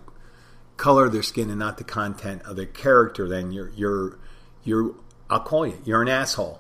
color 0.76 1.06
of 1.06 1.14
their 1.14 1.24
skin 1.24 1.50
and 1.50 1.60
not 1.60 1.78
the 1.78 1.84
content 1.84 2.42
of 2.44 2.56
their 2.56 2.66
character, 2.66 3.28
then 3.28 3.52
you're 3.52 3.70
you're 3.70 4.20
you're. 4.64 4.96
I'll 5.30 5.42
call 5.42 5.68
you. 5.68 5.82
You're 5.86 6.02
an 6.02 6.10
asshole. 6.10 6.60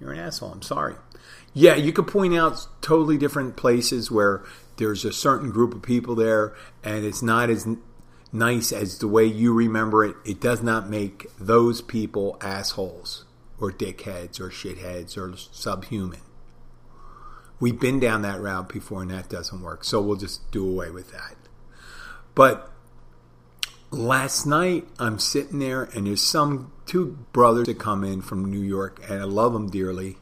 You're 0.00 0.12
an 0.12 0.18
asshole. 0.18 0.52
I'm 0.52 0.62
sorry. 0.62 0.94
Yeah, 1.52 1.74
you 1.74 1.92
could 1.92 2.06
point 2.06 2.34
out 2.34 2.66
totally 2.80 3.18
different 3.18 3.56
places 3.56 4.10
where 4.10 4.42
there's 4.76 5.04
a 5.04 5.12
certain 5.12 5.50
group 5.50 5.74
of 5.74 5.82
people 5.82 6.14
there, 6.14 6.54
and 6.82 7.04
it's 7.04 7.22
not 7.22 7.50
as 7.50 7.66
nice 8.32 8.72
as 8.72 8.98
the 8.98 9.08
way 9.08 9.24
you 9.24 9.52
remember 9.52 10.04
it. 10.04 10.16
It 10.24 10.40
does 10.40 10.62
not 10.62 10.88
make 10.88 11.26
those 11.38 11.82
people 11.82 12.38
assholes 12.40 13.24
or 13.58 13.70
dickheads 13.70 14.40
or 14.40 14.48
shitheads 14.48 15.18
or 15.18 15.36
subhuman. 15.36 16.20
We've 17.60 17.78
been 17.78 18.00
down 18.00 18.22
that 18.22 18.40
route 18.40 18.70
before 18.70 19.02
and 19.02 19.10
that 19.10 19.28
doesn't 19.28 19.60
work. 19.60 19.84
So 19.84 20.00
we'll 20.00 20.16
just 20.16 20.50
do 20.50 20.66
away 20.66 20.90
with 20.90 21.12
that. 21.12 21.36
But 22.34 22.70
last 23.90 24.46
night 24.46 24.88
I'm 24.98 25.18
sitting 25.18 25.58
there 25.58 25.84
and 25.84 26.06
there's 26.06 26.22
some 26.22 26.72
two 26.86 27.18
brothers 27.32 27.66
that 27.66 27.78
come 27.78 28.02
in 28.02 28.22
from 28.22 28.50
New 28.50 28.62
York 28.62 29.02
and 29.08 29.20
I 29.20 29.24
love 29.24 29.52
them 29.52 29.68
dearly. 29.70 30.16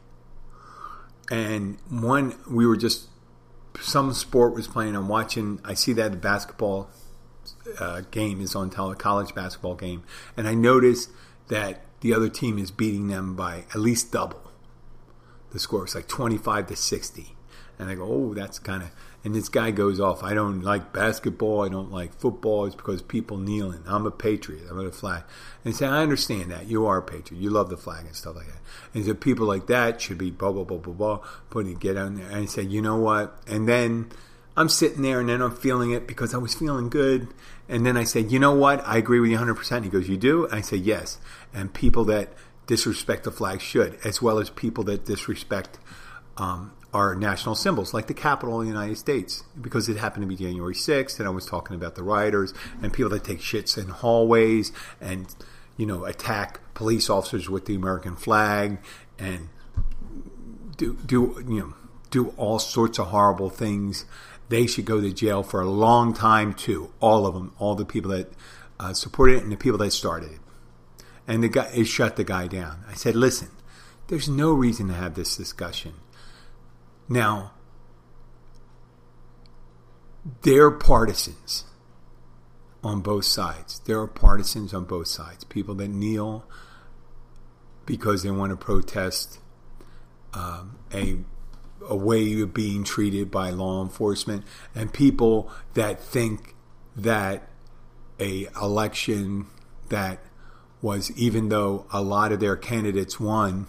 And 1.31 1.77
one, 1.89 2.35
we 2.49 2.67
were 2.67 2.75
just, 2.75 3.07
some 3.79 4.11
sport 4.13 4.53
was 4.53 4.67
playing. 4.67 4.95
I'm 4.95 5.07
watching, 5.07 5.61
I 5.63 5.75
see 5.75 5.93
that 5.93 6.11
the 6.11 6.17
basketball 6.17 6.89
uh, 7.79 8.01
game 8.11 8.41
is 8.41 8.53
on 8.55 8.69
tele, 8.69 8.95
college 8.95 9.33
basketball 9.33 9.75
game. 9.75 10.03
And 10.35 10.47
I 10.47 10.55
notice 10.55 11.07
that 11.47 11.85
the 12.01 12.13
other 12.13 12.29
team 12.29 12.57
is 12.57 12.71
beating 12.71 13.07
them 13.07 13.35
by 13.35 13.65
at 13.73 13.77
least 13.77 14.11
double 14.11 14.48
the 15.51 15.59
score. 15.59 15.83
It's 15.83 15.95
like 15.95 16.07
25 16.07 16.67
to 16.67 16.75
60. 16.75 17.35
And 17.77 17.89
I 17.89 17.95
go, 17.95 18.03
oh, 18.03 18.33
that's 18.33 18.59
kind 18.59 18.83
of. 18.83 18.91
And 19.23 19.35
this 19.35 19.49
guy 19.49 19.71
goes 19.71 19.99
off. 19.99 20.23
I 20.23 20.33
don't 20.33 20.61
like 20.61 20.93
basketball. 20.93 21.65
I 21.65 21.69
don't 21.69 21.91
like 21.91 22.13
football. 22.13 22.65
It's 22.65 22.75
because 22.75 23.01
people 23.01 23.37
kneeling. 23.37 23.83
I'm 23.85 24.05
a 24.05 24.11
patriot. 24.11 24.63
I'm 24.69 24.79
a 24.79 24.91
flag. 24.91 25.23
And 25.65 25.75
said, 25.75 25.89
I 25.89 26.01
understand 26.01 26.51
that. 26.51 26.67
You 26.67 26.85
are 26.85 26.97
a 26.97 27.01
patriot. 27.01 27.41
You 27.41 27.49
love 27.49 27.69
the 27.69 27.77
flag 27.77 28.05
and 28.05 28.15
stuff 28.15 28.35
like 28.35 28.47
that. 28.47 28.59
And 28.93 29.05
said, 29.05 29.19
people 29.19 29.45
like 29.45 29.67
that 29.67 30.01
should 30.01 30.17
be 30.17 30.31
blah, 30.31 30.51
blah, 30.51 30.63
blah, 30.63 30.77
blah, 30.77 30.93
blah. 30.93 31.27
Putting 31.49 31.75
get 31.75 31.97
on 31.97 32.15
there. 32.15 32.29
And 32.29 32.41
he 32.41 32.47
said, 32.47 32.71
you 32.71 32.81
know 32.81 32.97
what? 32.97 33.37
And 33.47 33.67
then 33.67 34.09
I'm 34.55 34.69
sitting 34.69 35.01
there 35.01 35.21
and 35.21 35.29
then 35.29 35.41
I'm 35.41 35.55
feeling 35.55 35.91
it 35.91 36.05
because 36.07 36.33
I 36.33 36.37
was 36.37 36.53
feeling 36.53 36.89
good. 36.89 37.29
And 37.67 37.85
then 37.85 37.97
I 37.97 38.03
said, 38.03 38.31
you 38.31 38.39
know 38.39 38.53
what? 38.53 38.85
I 38.85 38.97
agree 38.97 39.19
with 39.19 39.31
you 39.31 39.37
100%. 39.37 39.83
He 39.83 39.89
goes, 39.89 40.09
you 40.09 40.17
do? 40.17 40.49
I 40.51 40.61
said, 40.61 40.79
yes. 40.79 41.17
And 41.53 41.73
people 41.73 42.03
that 42.05 42.33
disrespect 42.69 43.23
the 43.23 43.31
flag 43.31 43.59
should, 43.59 43.97
as 44.03 44.21
well 44.21 44.37
as 44.37 44.51
people 44.51 44.83
that 44.83 45.03
disrespect 45.03 45.79
um, 46.37 46.71
our 46.93 47.15
national 47.15 47.55
symbols, 47.55 47.95
like 47.95 48.05
the 48.05 48.13
Capitol 48.13 48.59
of 48.59 48.67
the 48.67 48.71
United 48.71 48.95
States, 48.95 49.43
because 49.59 49.89
it 49.89 49.97
happened 49.97 50.21
to 50.21 50.27
be 50.27 50.35
January 50.35 50.75
6th, 50.75 51.17
and 51.17 51.27
I 51.27 51.31
was 51.31 51.47
talking 51.47 51.75
about 51.75 51.95
the 51.95 52.03
rioters 52.03 52.53
and 52.83 52.93
people 52.93 53.09
that 53.09 53.23
take 53.23 53.39
shits 53.39 53.75
in 53.75 53.87
hallways 53.89 54.71
and, 55.01 55.35
you 55.77 55.87
know, 55.87 56.05
attack 56.05 56.59
police 56.75 57.09
officers 57.09 57.49
with 57.49 57.65
the 57.65 57.73
American 57.73 58.15
flag 58.15 58.77
and 59.17 59.49
do, 60.77 60.95
do 61.03 61.43
you 61.47 61.59
know, 61.59 61.73
do 62.11 62.35
all 62.37 62.59
sorts 62.59 62.99
of 62.99 63.07
horrible 63.07 63.49
things. 63.49 64.05
They 64.49 64.67
should 64.67 64.85
go 64.85 65.01
to 65.01 65.11
jail 65.11 65.41
for 65.41 65.59
a 65.59 65.69
long 65.69 66.13
time, 66.13 66.53
too. 66.53 66.93
All 66.99 67.25
of 67.25 67.33
them, 67.33 67.51
all 67.57 67.73
the 67.73 67.83
people 67.83 68.11
that 68.11 68.31
uh, 68.79 68.93
supported 68.93 69.37
it 69.37 69.43
and 69.43 69.51
the 69.51 69.57
people 69.57 69.79
that 69.79 69.91
started 69.91 70.33
it 70.33 70.38
and 71.29 71.43
the 71.43 71.47
guy 71.47 71.69
it 71.73 71.85
shut 71.85 72.15
the 72.15 72.23
guy 72.23 72.47
down. 72.47 72.83
I 72.89 72.95
said, 72.95 73.15
"Listen, 73.15 73.49
there's 74.07 74.27
no 74.27 74.51
reason 74.51 74.87
to 74.87 74.95
have 74.95 75.13
this 75.13 75.37
discussion." 75.37 75.93
Now, 77.07 77.51
they're 80.41 80.71
partisans 80.71 81.65
on 82.83 83.01
both 83.01 83.25
sides. 83.25 83.79
There 83.85 83.99
are 83.99 84.07
partisans 84.07 84.73
on 84.73 84.85
both 84.85 85.07
sides. 85.07 85.43
People 85.43 85.75
that 85.75 85.89
kneel 85.89 86.45
because 87.85 88.23
they 88.23 88.31
want 88.31 88.49
to 88.49 88.57
protest 88.57 89.39
um, 90.33 90.79
a 90.93 91.19
a 91.87 91.95
way 91.95 92.41
of 92.41 92.53
being 92.53 92.83
treated 92.83 93.29
by 93.29 93.51
law 93.51 93.83
enforcement, 93.83 94.43
and 94.73 94.91
people 94.91 95.51
that 95.75 95.99
think 95.99 96.55
that 96.95 97.49
a 98.19 98.47
election 98.59 99.45
that 99.89 100.19
was 100.81 101.11
even 101.11 101.49
though 101.49 101.85
a 101.91 102.01
lot 102.01 102.31
of 102.31 102.39
their 102.39 102.55
candidates 102.55 103.19
won 103.19 103.67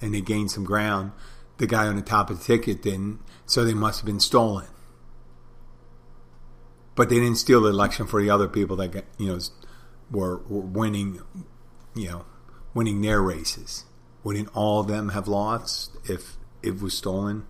and 0.00 0.14
they 0.14 0.20
gained 0.20 0.50
some 0.50 0.64
ground, 0.64 1.12
the 1.58 1.66
guy 1.66 1.86
on 1.86 1.96
the 1.96 2.02
top 2.02 2.30
of 2.30 2.38
the 2.38 2.44
ticket 2.44 2.82
didn't, 2.82 3.20
so 3.46 3.64
they 3.64 3.74
must 3.74 4.00
have 4.00 4.06
been 4.06 4.20
stolen. 4.20 4.66
But 6.94 7.08
they 7.08 7.16
didn't 7.16 7.36
steal 7.38 7.60
the 7.62 7.70
election 7.70 8.06
for 8.06 8.20
the 8.20 8.30
other 8.30 8.48
people 8.48 8.76
that 8.76 9.04
you 9.16 9.26
know 9.26 9.38
were, 10.10 10.38
were 10.48 10.60
winning, 10.60 11.20
you 11.94 12.08
know, 12.08 12.24
winning 12.74 13.00
their 13.00 13.22
races. 13.22 13.84
Wouldn't 14.24 14.54
all 14.54 14.80
of 14.80 14.88
them 14.88 15.10
have 15.10 15.26
lost 15.26 15.96
if 16.04 16.36
it 16.62 16.80
was 16.80 16.96
stolen? 16.96 17.46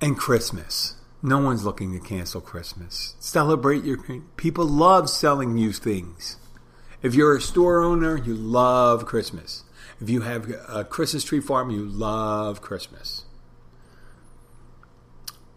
And 0.00 0.16
Christmas. 0.16 0.96
No 1.22 1.38
one's 1.38 1.64
looking 1.64 1.92
to 1.92 1.98
cancel 1.98 2.40
Christmas. 2.40 3.14
Celebrate 3.20 3.84
your 3.84 3.98
people 4.36 4.64
love 4.64 5.10
selling 5.10 5.58
you 5.58 5.72
things. 5.72 6.38
If 7.02 7.14
you're 7.14 7.36
a 7.36 7.40
store 7.40 7.82
owner, 7.82 8.16
you 8.16 8.34
love 8.34 9.06
Christmas. 9.06 9.64
If 10.00 10.10
you 10.10 10.22
have 10.22 10.50
a 10.68 10.84
Christmas 10.84 11.24
tree 11.24 11.40
farm, 11.40 11.70
you 11.70 11.84
love 11.84 12.60
Christmas. 12.60 13.24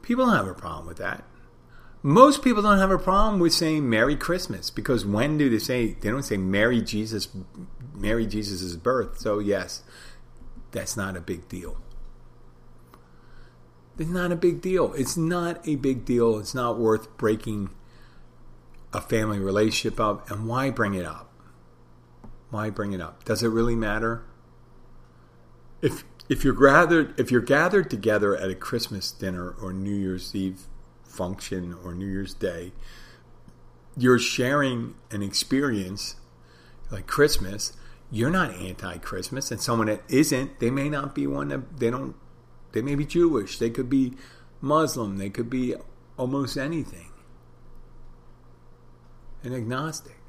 People 0.02 0.26
don't 0.26 0.36
have 0.36 0.48
a 0.48 0.54
problem 0.54 0.86
with 0.86 0.98
that. 0.98 1.24
Most 2.02 2.44
people 2.44 2.62
don't 2.62 2.80
have 2.80 2.92
a 2.92 2.98
problem 2.98 3.40
with 3.40 3.54
saying 3.54 3.90
Merry 3.90 4.18
Christmas 4.18 4.70
because 4.70 5.06
when 5.06 5.38
do 5.38 5.50
they 5.50 5.60
say 5.60 5.94
they 5.94 6.10
don't 6.10 6.24
say 6.24 6.36
Merry 6.36 6.82
Jesus 6.82 7.30
Merry 7.94 8.26
Jesus' 8.26 8.76
birth. 8.76 9.20
So 9.20 9.40
yes, 9.40 9.84
that's 10.72 10.98
not 10.98 11.16
a 11.16 11.22
big 11.22 11.48
deal. 11.48 11.78
It's 13.98 14.10
not 14.10 14.32
a 14.32 14.36
big 14.36 14.62
deal. 14.62 14.94
It's 14.94 15.16
not 15.16 15.66
a 15.68 15.76
big 15.76 16.04
deal. 16.04 16.40
It's 16.40 16.56
not 16.56 16.80
worth 16.80 17.16
breaking 17.18 17.70
a 18.92 19.02
family 19.02 19.40
relationship 19.40 20.00
up. 20.00 20.30
And 20.32 20.48
why 20.48 20.72
bring 20.72 20.96
it 20.96 21.06
up? 21.06 21.33
Why 22.54 22.70
bring 22.70 22.94
it 22.94 23.02
up? 23.02 23.26
Does 23.26 23.42
it 23.42 23.48
really 23.48 23.76
matter? 23.76 24.24
If 25.82 26.04
if 26.30 26.44
you're 26.44 26.54
gathered 26.54 27.20
if 27.20 27.32
you're 27.32 27.42
gathered 27.42 27.90
together 27.90 28.38
at 28.38 28.48
a 28.48 28.54
Christmas 28.54 29.12
dinner 29.12 29.56
or 29.60 29.74
New 29.74 29.96
Year's 29.96 30.36
Eve 30.36 30.68
function 31.04 31.76
or 31.84 31.96
New 31.96 32.06
Year's 32.06 32.36
Day, 32.36 32.74
you're 33.98 34.20
sharing 34.20 34.94
an 35.10 35.24
experience 35.24 36.18
like 36.92 37.08
Christmas. 37.08 37.74
You're 38.12 38.30
not 38.30 38.54
anti-Christmas, 38.54 39.50
and 39.50 39.60
someone 39.60 39.88
that 39.88 40.04
isn't, 40.08 40.60
they 40.60 40.70
may 40.70 40.90
not 40.90 41.16
be 41.16 41.26
one 41.26 41.48
that 41.48 41.80
they 41.80 41.90
don't. 41.90 42.14
They 42.74 42.84
may 42.84 42.94
be 42.94 43.04
Jewish. 43.06 43.58
They 43.58 43.72
could 43.72 43.90
be 43.90 44.14
Muslim. 44.62 45.18
They 45.18 45.32
could 45.32 45.50
be 45.50 45.74
almost 46.18 46.56
anything. 46.56 47.10
An 49.42 49.56
agnostic 49.56 50.23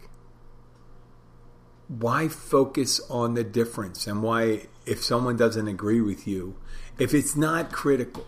why 2.01 2.29
focus 2.29 3.01
on 3.09 3.35
the 3.35 3.45
difference 3.45 4.07
and 4.07 4.23
why 4.23 4.67
if 4.87 5.03
someone 5.03 5.37
doesn't 5.37 5.69
agree 5.69 6.01
with 6.01 6.27
you 6.27 6.57
if 6.99 7.15
it's 7.15 7.37
not 7.37 7.71
critical 7.71 8.27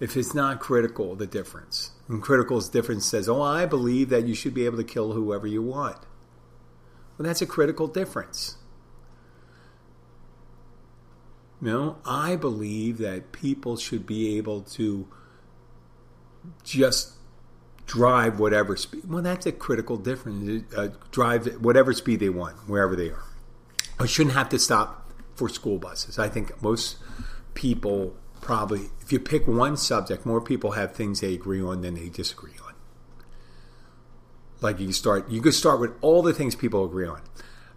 if 0.00 0.16
it's 0.16 0.34
not 0.34 0.60
critical 0.60 1.14
the 1.14 1.26
difference. 1.26 1.90
And 2.08 2.22
critical's 2.22 2.68
difference 2.68 3.04
says 3.06 3.28
oh 3.28 3.42
i 3.42 3.66
believe 3.66 4.08
that 4.08 4.26
you 4.26 4.34
should 4.34 4.54
be 4.54 4.64
able 4.64 4.78
to 4.78 4.84
kill 4.84 5.12
whoever 5.12 5.46
you 5.46 5.62
want. 5.62 5.98
Well 7.16 7.26
that's 7.26 7.42
a 7.42 7.46
critical 7.46 7.86
difference. 7.86 8.56
Know 11.60 11.98
i 12.06 12.36
believe 12.36 12.98
that 12.98 13.32
people 13.32 13.76
should 13.76 14.06
be 14.06 14.36
able 14.38 14.62
to 14.62 15.08
just 16.64 17.14
drive 17.90 18.38
whatever 18.38 18.76
speed. 18.76 19.02
Well, 19.10 19.20
that's 19.20 19.46
a 19.46 19.52
critical 19.52 19.96
difference. 19.96 20.64
Uh, 20.76 20.90
drive 21.10 21.60
whatever 21.60 21.92
speed 21.92 22.20
they 22.20 22.28
want, 22.28 22.68
wherever 22.68 22.94
they 22.94 23.10
are. 23.10 23.24
I 23.98 24.06
shouldn't 24.06 24.36
have 24.36 24.48
to 24.50 24.60
stop 24.60 25.10
for 25.34 25.48
school 25.48 25.78
buses. 25.78 26.16
I 26.16 26.28
think 26.28 26.62
most 26.62 26.98
people 27.54 28.14
probably, 28.40 28.90
if 29.00 29.10
you 29.10 29.18
pick 29.18 29.48
one 29.48 29.76
subject, 29.76 30.24
more 30.24 30.40
people 30.40 30.72
have 30.72 30.94
things 30.94 31.20
they 31.20 31.34
agree 31.34 31.60
on 31.60 31.80
than 31.80 31.94
they 31.94 32.08
disagree 32.08 32.54
on. 32.64 32.74
Like 34.60 34.78
you 34.78 34.92
start, 34.92 35.28
you 35.28 35.42
could 35.42 35.54
start 35.54 35.80
with 35.80 35.90
all 36.00 36.22
the 36.22 36.32
things 36.32 36.54
people 36.54 36.84
agree 36.84 37.08
on. 37.08 37.22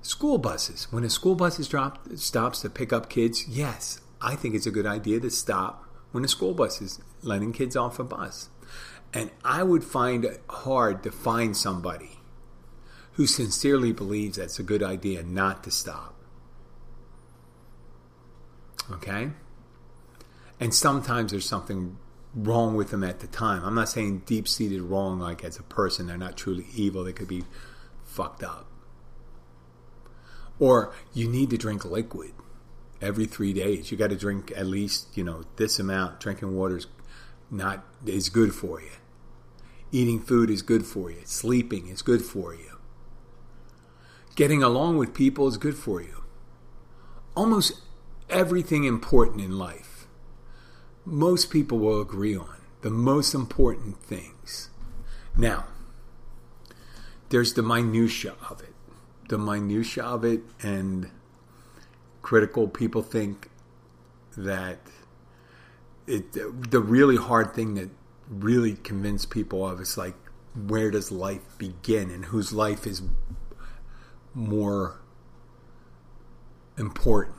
School 0.04 0.38
buses. 0.38 0.92
When 0.92 1.04
a 1.04 1.10
school 1.10 1.34
bus 1.34 1.58
is 1.58 1.68
dropped, 1.68 2.20
stops 2.20 2.62
to 2.62 2.70
pick 2.70 2.94
up 2.94 3.10
kids, 3.10 3.48
yes, 3.48 4.00
I 4.22 4.36
think 4.36 4.54
it's 4.54 4.68
a 4.68 4.72
good 4.72 4.86
idea 4.86 5.20
to 5.22 5.32
stop 5.32 5.90
when 6.12 6.24
a 6.24 6.28
school 6.28 6.54
bus 6.54 6.84
is 6.84 7.02
letting 7.24 7.52
kids 7.52 7.76
off 7.76 7.98
a 7.98 8.04
bus. 8.04 8.50
And 9.14 9.30
I 9.46 9.64
would 9.64 9.84
find 9.84 10.26
it 10.26 10.42
hard 10.50 11.04
to 11.04 11.12
find 11.12 11.56
somebody 11.56 12.20
who 13.14 13.28
sincerely 13.28 13.92
believes 13.92 14.38
that's 14.38 14.58
a 14.58 14.64
good 14.64 14.82
idea 14.82 15.22
not 15.24 15.64
to 15.64 15.72
stop. 15.72 16.16
Okay? 18.92 19.30
And 20.60 20.74
sometimes 20.74 21.32
there's 21.32 21.48
something 21.48 21.98
wrong 22.34 22.76
with 22.76 22.90
them 22.90 23.04
at 23.04 23.20
the 23.20 23.28
time. 23.28 23.64
I'm 23.64 23.76
not 23.76 23.90
saying 23.90 24.24
deep 24.26 24.48
seated 24.48 24.82
wrong 24.82 25.20
like 25.20 25.44
as 25.44 25.60
a 25.60 25.64
person, 25.64 26.08
they're 26.08 26.18
not 26.18 26.36
truly 26.36 26.66
evil, 26.74 27.04
they 27.04 27.14
could 27.14 27.28
be 27.28 27.44
fucked 28.04 28.44
up. 28.44 28.66
Or 30.60 30.94
you 31.14 31.28
need 31.28 31.50
to 31.52 31.58
drink 31.58 31.86
liquid 31.86 32.32
every 33.02 33.26
three 33.26 33.54
days. 33.54 33.92
You 33.92 33.98
got 33.98 34.10
to 34.10 34.16
drink 34.16 34.52
at 34.56 34.66
least, 34.66 35.18
you 35.18 35.24
know, 35.24 35.44
this 35.58 35.80
amount. 35.80 36.20
Drinking 36.20 36.56
water 36.56 36.78
is 36.78 36.88
not 37.52 37.84
is 38.06 38.30
good 38.30 38.54
for 38.54 38.82
you. 38.82 38.90
Eating 39.94 40.20
food 40.20 40.50
is 40.50 40.62
good 40.62 40.86
for 40.86 41.10
you. 41.10 41.22
Sleeping 41.24 41.88
is 41.88 42.02
good 42.02 42.22
for 42.22 42.54
you. 42.54 42.80
Getting 44.36 44.62
along 44.62 44.98
with 44.98 45.14
people 45.14 45.48
is 45.48 45.56
good 45.56 45.78
for 45.78 46.02
you. 46.02 46.24
Almost 47.36 47.80
everything 48.30 48.84
important 48.84 49.40
in 49.40 49.58
life, 49.58 50.08
most 51.06 51.50
people 51.50 51.80
will 51.80 52.02
agree 52.02 52.36
on. 52.36 52.58
The 52.82 52.90
most 52.90 53.34
important 53.34 53.98
things. 54.04 54.70
Now, 55.38 55.68
there's 57.30 57.54
the 57.54 57.64
minutia 57.64 58.36
of 58.50 58.62
it 58.62 58.74
the 59.30 59.38
minutia 59.38 60.04
of 60.04 60.24
it 60.24 60.42
and 60.62 61.10
critical 62.22 62.68
people 62.68 63.02
think 63.02 63.50
that 64.38 64.80
it 66.08 66.34
the 66.72 66.80
really 66.80 67.16
hard 67.16 67.54
thing 67.54 67.76
that 67.76 67.90
really 68.30 68.74
convince 68.76 69.26
people 69.26 69.68
of 69.68 69.80
is 69.82 69.98
like 69.98 70.16
where 70.68 70.92
does 70.92 71.12
life 71.12 71.42
begin 71.58 72.10
and 72.10 72.26
whose 72.26 72.54
life 72.54 72.86
is 72.86 73.02
more 74.34 75.00
important 76.78 77.36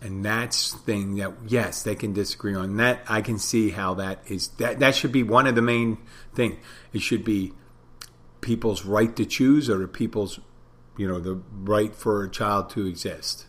and 0.00 0.24
that's 0.24 0.72
thing 0.72 1.16
that 1.16 1.32
yes 1.46 1.82
they 1.82 1.94
can 1.94 2.12
disagree 2.12 2.54
on 2.54 2.76
that 2.76 3.00
i 3.08 3.22
can 3.22 3.38
see 3.38 3.70
how 3.70 3.94
that 3.94 4.18
is 4.26 4.48
that 4.58 4.78
that 4.80 4.94
should 4.94 5.12
be 5.12 5.22
one 5.22 5.46
of 5.46 5.54
the 5.54 5.62
main 5.62 5.96
thing 6.34 6.58
it 6.92 7.00
should 7.00 7.24
be 7.24 7.52
people's 8.42 8.84
right 8.84 9.16
to 9.16 9.24
choose 9.24 9.70
or 9.70 9.88
people's, 9.88 10.38
you 10.98 11.08
know, 11.08 11.18
the 11.18 11.40
right 11.62 11.94
for 11.94 12.22
a 12.22 12.30
child 12.30 12.68
to 12.68 12.86
exist. 12.86 13.46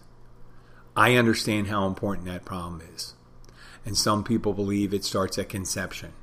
I 0.96 1.16
understand 1.16 1.68
how 1.68 1.86
important 1.88 2.28
that 2.28 2.46
problem 2.46 2.82
is. 2.94 3.16
And 3.86 3.98
some 3.98 4.24
people 4.24 4.54
believe 4.54 4.94
it 4.94 5.04
starts 5.04 5.38
at 5.38 5.50
conception. 5.50 6.14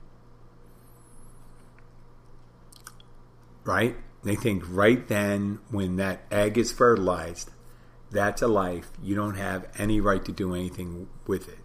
Right? 3.65 3.97
They 4.23 4.37
think 4.37 4.65
right 4.67 5.07
then, 5.07 5.61
when 5.71 5.97
that 5.97 6.23
egg 6.31 6.59
is 6.59 6.73
fertilized, 6.73 7.51
that's 8.11 8.43
a 8.43 8.49
life. 8.49 8.91
You 9.03 9.15
don't 9.15 9.37
have 9.37 9.67
any 9.79 10.01
right 10.01 10.25
to 10.25 10.33
do 10.33 10.55
anything 10.55 11.09
with 11.27 11.49
it. 11.49 11.59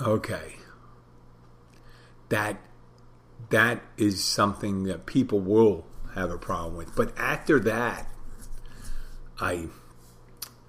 Okay. 0.00 0.56
That 2.28 2.58
that 3.50 3.82
is 3.96 4.22
something 4.24 4.84
that 4.84 5.06
people 5.06 5.40
will 5.40 5.86
have 6.14 6.30
a 6.30 6.38
problem 6.38 6.76
with. 6.76 6.94
But 6.94 7.16
after 7.18 7.58
that, 7.60 8.08
I 9.40 9.68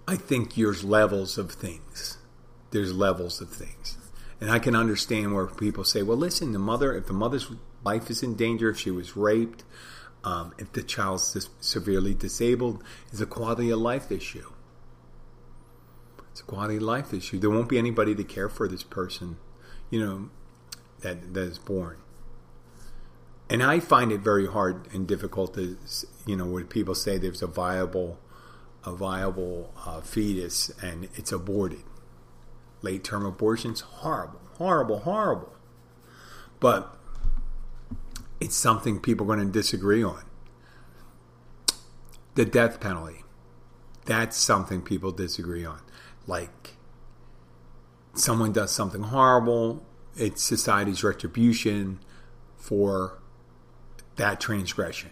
I 0.08 0.15
think 0.15 0.56
there's 0.56 0.84
levels 0.84 1.38
of 1.38 1.52
things. 1.52 2.17
There's 2.74 2.94
levels 2.94 3.40
of 3.40 3.50
things. 3.50 3.98
And 4.42 4.52
I 4.52 4.60
can 4.60 4.76
understand 4.76 5.34
where 5.34 5.48
people 5.48 5.86
say, 5.86 6.04
well, 6.04 6.18
listen, 6.18 6.52
the 6.52 6.60
mother, 6.60 6.94
if 6.96 7.08
the 7.08 7.14
mother's 7.14 7.50
life 7.86 8.10
is 8.10 8.22
in 8.22 8.36
danger, 8.36 8.70
if 8.70 8.80
she 8.80 8.92
was 8.92 9.16
raped, 9.16 9.64
um, 10.26 10.54
if 10.58 10.74
the 10.74 10.84
child's 10.84 11.50
severely 11.62 12.14
disabled, 12.14 12.84
it's 13.12 13.22
a 13.22 13.26
quality 13.26 13.70
of 13.70 13.80
life 13.80 14.12
issue. 14.12 14.52
It's 16.32 16.42
a 16.42 16.46
quality 16.46 16.78
of 16.78 16.84
life 16.84 17.14
issue. 17.14 17.40
There 17.40 17.50
won't 17.50 17.70
be 17.70 17.78
anybody 17.78 18.16
to 18.16 18.24
care 18.24 18.50
for 18.50 18.68
this 18.68 18.84
person, 18.84 19.38
you 19.90 20.00
know, 20.00 20.30
that, 21.02 21.34
that 21.34 21.44
is 21.44 21.60
born 21.60 21.98
and 23.54 23.62
I 23.62 23.80
find 23.80 24.12
it 24.12 24.22
very 24.22 24.48
hard 24.48 24.88
and 24.94 25.08
difficult 25.08 25.54
to, 25.56 25.78
you 26.26 26.36
know, 26.36 26.46
when 26.46 26.66
people 26.66 26.96
say 26.96 27.20
there's 27.20 27.44
a 27.44 27.48
viable, 27.48 28.20
a 28.84 28.92
viable 28.92 29.72
uh, 29.86 30.02
fetus 30.02 30.72
and 30.82 31.08
it's 31.16 31.32
aborted. 31.32 31.84
Late 32.84 33.04
term 33.04 33.26
abortions, 33.26 33.80
horrible, 33.82 34.41
horrible, 34.58 35.00
horrible. 35.00 35.54
But 36.60 36.96
it's 38.39 38.56
something 38.56 39.00
people 39.00 39.26
are 39.26 39.36
going 39.36 39.48
to 39.48 39.52
disagree 39.52 40.04
on. 40.04 40.24
The 42.36 42.46
death 42.46 42.80
penalty, 42.80 43.24
that's 44.06 44.38
something 44.38 44.82
people 44.82 45.12
disagree 45.12 45.65
on. 45.65 45.80
Like, 46.28 46.76
someone 48.13 48.52
does 48.52 48.72
something 48.72 49.04
horrible, 49.04 49.86
it's 50.15 50.43
society's 50.43 51.04
retribution 51.04 52.00
for 52.58 53.19
that 54.17 54.39
transgression. 54.39 55.10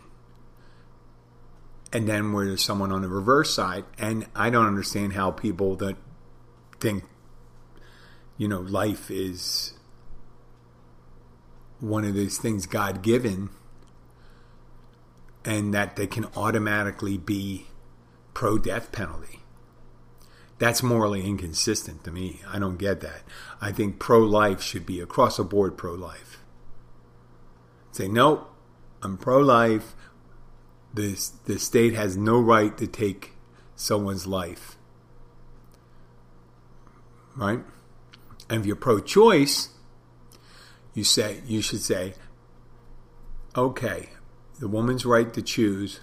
And 1.93 2.07
then 2.07 2.31
where 2.31 2.45
there's 2.45 2.63
someone 2.63 2.91
on 2.91 3.01
the 3.01 3.07
reverse 3.07 3.53
side, 3.53 3.86
and 3.97 4.27
I 4.36 4.49
don't 4.49 4.67
understand 4.67 5.13
how 5.13 5.31
people 5.31 5.75
that 5.77 5.95
think, 6.79 7.03
you 8.41 8.47
know, 8.47 8.62
life 8.62 9.12
is 9.12 9.73
one 11.80 12.04
of 12.04 12.15
those 12.15 12.39
things 12.39 12.65
God 12.65 13.04
given, 13.04 13.51
and 15.45 15.71
that 15.75 15.95
they 15.95 16.08
can 16.08 16.25
automatically 16.36 17.19
be 17.19 17.67
pro 18.34 18.58
death 18.58 18.91
penalty. 18.91 19.41
That's 20.58 20.82
morally 20.82 21.23
inconsistent 21.23 22.04
to 22.04 22.12
me. 22.12 22.41
I 22.51 22.58
don't 22.58 22.77
get 22.77 23.01
that. 23.01 23.21
I 23.62 23.71
think 23.71 23.99
pro 23.99 24.21
life 24.21 24.60
should 24.60 24.88
be 24.88 24.99
across 24.99 25.38
the 25.38 25.43
board 25.43 25.77
pro 25.77 25.93
life. 25.93 26.39
Say, 27.91 28.08
nope, 28.08 28.51
I'm 29.04 29.17
pro 29.17 29.38
life. 29.38 29.93
The, 30.95 31.15
the 31.45 31.60
state 31.60 31.93
has 31.93 32.17
no 32.17 32.39
right 32.39 32.75
to 32.80 32.88
take 32.88 33.34
someone's 33.75 34.25
life. 34.25 34.77
Right? 37.36 37.60
And 38.51 38.59
if 38.59 38.65
you're 38.65 38.75
pro 38.75 38.99
choice, 38.99 39.69
you 40.93 41.05
say 41.05 41.41
you 41.45 41.61
should 41.61 41.81
say, 41.81 42.15
okay, 43.55 44.09
the 44.59 44.67
woman's 44.67 45.05
right 45.05 45.33
to 45.33 45.41
choose 45.41 46.01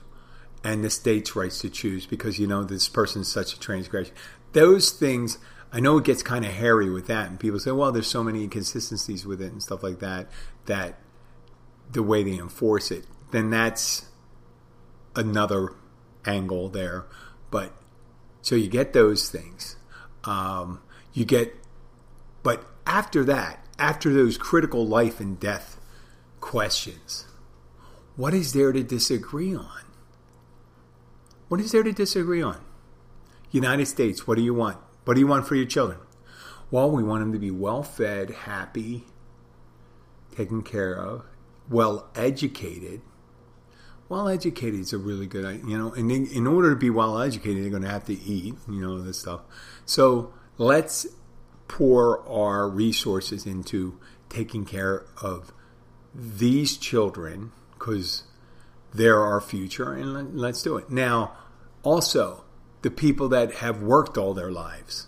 and 0.65 0.83
the 0.83 0.89
state's 0.89 1.37
rights 1.37 1.61
to 1.61 1.69
choose 1.69 2.07
because 2.07 2.39
you 2.39 2.47
know 2.47 2.65
this 2.65 2.89
person's 2.89 3.31
such 3.31 3.53
a 3.53 3.61
transgression. 3.61 4.15
Those 4.53 4.91
things 4.91 5.37
I 5.71 5.81
know 5.81 5.99
it 5.99 6.05
gets 6.05 6.23
kind 6.23 6.47
of 6.47 6.53
hairy 6.53 6.89
with 6.89 7.07
that, 7.09 7.29
and 7.29 7.39
people 7.39 7.59
say, 7.59 7.71
well, 7.73 7.93
there's 7.93 8.07
so 8.07 8.25
many 8.25 8.43
inconsistencies 8.43 9.27
with 9.27 9.43
it 9.43 9.53
and 9.53 9.63
stuff 9.63 9.83
like 9.83 9.99
that 9.99 10.31
that 10.65 10.99
the 11.93 12.03
way 12.03 12.23
they 12.23 12.39
enforce 12.39 12.91
it, 12.91 13.05
then 13.31 13.51
that's 13.51 14.07
another 15.15 15.75
angle 16.25 16.71
there. 16.71 17.05
But 17.51 17.75
so 18.41 18.55
you 18.55 18.69
get 18.69 18.95
those 18.95 19.29
things. 19.29 19.77
Um, 20.25 20.81
you 21.13 21.27
get, 21.27 21.55
but 22.43 22.65
after 22.87 23.25
that, 23.25 23.65
after 23.79 24.13
those 24.13 24.39
critical 24.39 24.87
life 24.87 25.21
and 25.21 25.39
death 25.39 25.81
questions, 26.41 27.27
what 28.17 28.35
is 28.35 28.53
there 28.53 28.73
to 28.73 28.83
disagree 28.83 29.55
on? 29.55 29.83
What 31.49 31.61
is 31.61 31.73
there 31.73 31.83
to 31.83 31.93
disagree 31.93 32.43
on? 32.43 32.61
United 33.51 33.87
States, 33.87 34.27
what 34.27 34.37
do 34.37 34.43
you 34.43 34.53
want? 34.53 34.79
What 35.05 35.15
do 35.15 35.21
you 35.21 35.27
want 35.27 35.47
for 35.47 35.55
your 35.55 35.67
children? 35.67 35.99
Well, 36.71 36.91
we 36.91 37.03
want 37.03 37.23
them 37.23 37.33
to 37.33 37.39
be 37.39 37.51
well 37.51 37.83
fed, 37.83 38.31
happy, 38.31 39.07
taken 40.37 40.63
care 40.63 40.95
of, 40.95 41.25
well 41.69 42.11
educated. 42.15 43.01
Well 44.09 44.29
educated 44.29 44.81
is 44.81 44.93
a 44.93 44.99
really 44.99 45.27
good, 45.27 45.63
you 45.67 45.79
know, 45.79 45.93
and 45.93 46.11
in, 46.11 46.27
in 46.27 46.47
order 46.47 46.71
to 46.71 46.77
be 46.77 46.91
well 46.91 47.21
educated, 47.21 47.63
they're 47.63 47.71
going 47.71 47.83
to 47.83 47.91
have 47.91 48.05
to 48.07 48.15
eat, 48.15 48.55
you 48.69 48.81
know, 48.81 49.01
this 49.01 49.21
stuff. 49.21 49.41
So 49.85 50.33
let's 50.57 51.07
pour 51.69 52.27
our 52.29 52.69
resources 52.69 53.47
into 53.47 53.99
taking 54.29 54.65
care 54.65 55.05
of 55.23 55.53
these 56.15 56.77
children 56.77 57.53
because 57.73 58.25
they're 58.93 59.21
our 59.21 59.41
future, 59.41 59.93
and 59.93 60.39
let's 60.39 60.63
do 60.63 60.77
it. 60.77 60.91
Now, 60.91 61.37
also, 61.83 62.45
the 62.83 62.91
people 62.91 63.29
that 63.29 63.57
have 63.57 63.83
worked 63.83 64.17
all 64.17 64.35
their 64.35 64.51
lives, 64.51 65.07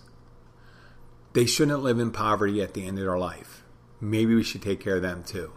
they 1.33 1.45
shouldn't 1.45 1.83
live 1.83 1.99
in 1.99 2.11
poverty 2.11 2.61
at 2.61 2.73
the 2.73 2.85
end 2.85 2.97
of 2.99 3.05
their 3.05 3.17
life. 3.17 3.63
Maybe 3.99 4.35
we 4.35 4.43
should 4.43 4.61
take 4.61 4.79
care 4.79 4.97
of 4.97 5.01
them 5.01 5.23
too. 5.23 5.51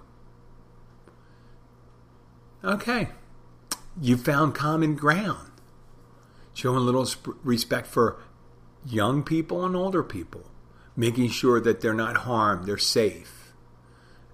Okay, 2.63 3.09
you 4.01 4.17
found 4.17 4.55
common 4.55 4.97
ground. 4.97 5.51
Showing 6.55 6.77
a 6.77 6.81
little 6.81 7.07
respect 7.43 7.89
for 7.89 8.23
young 8.87 9.23
people 9.23 9.65
and 9.65 9.75
older 9.75 10.03
people, 10.05 10.51
making 10.97 11.31
sure 11.31 11.61
that 11.61 11.81
they're 11.81 11.95
not 11.95 12.19
harmed, 12.19 12.67
they're 12.67 12.79
safe, 12.79 13.53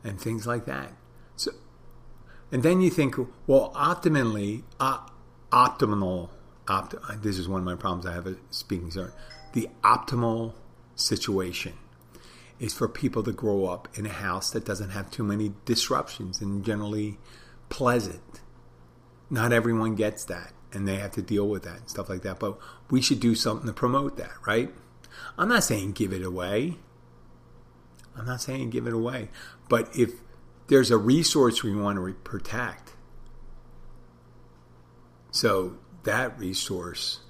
and 0.04 0.20
things 0.20 0.46
like 0.46 0.66
that. 0.66 0.92
So, 1.36 1.52
and 2.52 2.62
then 2.62 2.80
you 2.80 2.90
think, 2.90 3.16
well, 3.46 3.72
optimally, 3.74 4.62
uh, 4.78 4.98
optimal. 5.50 6.30
Opt- 6.68 7.22
this 7.22 7.38
is 7.38 7.48
one 7.48 7.60
of 7.60 7.64
my 7.64 7.74
problems. 7.74 8.06
I 8.06 8.12
have 8.12 8.26
a 8.26 8.36
speaking 8.50 8.90
sorry. 8.90 9.10
The 9.52 9.68
optimal 9.82 10.54
situation 10.94 11.72
is 12.60 12.74
for 12.74 12.88
people 12.88 13.22
to 13.24 13.32
grow 13.32 13.66
up 13.66 13.88
in 13.94 14.06
a 14.06 14.10
house 14.10 14.50
that 14.50 14.64
doesn't 14.64 14.90
have 14.90 15.10
too 15.10 15.24
many 15.24 15.54
disruptions 15.64 16.40
and 16.40 16.64
generally 16.64 17.18
pleasant. 17.70 18.40
Not 19.30 19.52
everyone 19.52 19.94
gets 19.94 20.24
that 20.26 20.52
and 20.72 20.86
they 20.86 20.96
have 20.96 21.12
to 21.12 21.22
deal 21.22 21.48
with 21.48 21.64
that 21.64 21.78
and 21.78 21.88
stuff 21.88 22.08
like 22.08 22.22
that. 22.22 22.38
But 22.38 22.58
we 22.90 23.00
should 23.00 23.20
do 23.20 23.34
something 23.34 23.66
to 23.66 23.72
promote 23.72 24.16
that, 24.18 24.32
right? 24.46 24.70
I'm 25.36 25.48
not 25.48 25.64
saying 25.64 25.92
give 25.92 26.12
it 26.12 26.22
away. 26.22 26.76
I'm 28.16 28.26
not 28.26 28.40
saying 28.40 28.70
give 28.70 28.86
it 28.86 28.92
away. 28.92 29.28
But 29.68 29.96
if 29.96 30.12
there's 30.68 30.90
a 30.90 30.98
resource 30.98 31.62
we 31.62 31.74
want 31.74 31.96
to 31.96 32.12
protect, 32.24 32.92
so 35.30 35.78
that 36.04 36.38
resource 36.38 37.20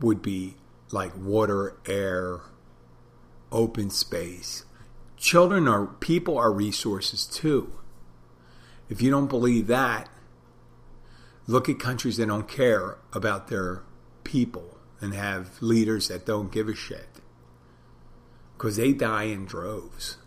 would 0.00 0.22
be 0.22 0.56
like 0.90 1.12
water, 1.16 1.76
air, 1.86 2.40
open 3.52 3.90
space. 3.90 4.64
Children 5.16 5.68
are 5.68 5.86
people 5.86 6.38
are 6.38 6.52
resources 6.52 7.26
too. 7.26 7.72
If 8.88 9.00
you 9.02 9.10
don't 9.10 9.28
believe 9.28 9.66
that, 9.68 10.08
look 11.46 11.68
at 11.68 11.78
countries 11.78 12.16
that 12.16 12.26
don't 12.26 12.48
care 12.48 12.98
about 13.12 13.48
their 13.48 13.82
people 14.24 14.69
and 15.00 15.14
have 15.14 15.60
leaders 15.60 16.08
that 16.08 16.26
don't 16.26 16.52
give 16.52 16.68
a 16.68 16.74
shit 16.74 17.08
because 18.56 18.76
they 18.76 18.92
die 18.92 19.24
in 19.24 19.46
droves. 19.46 20.18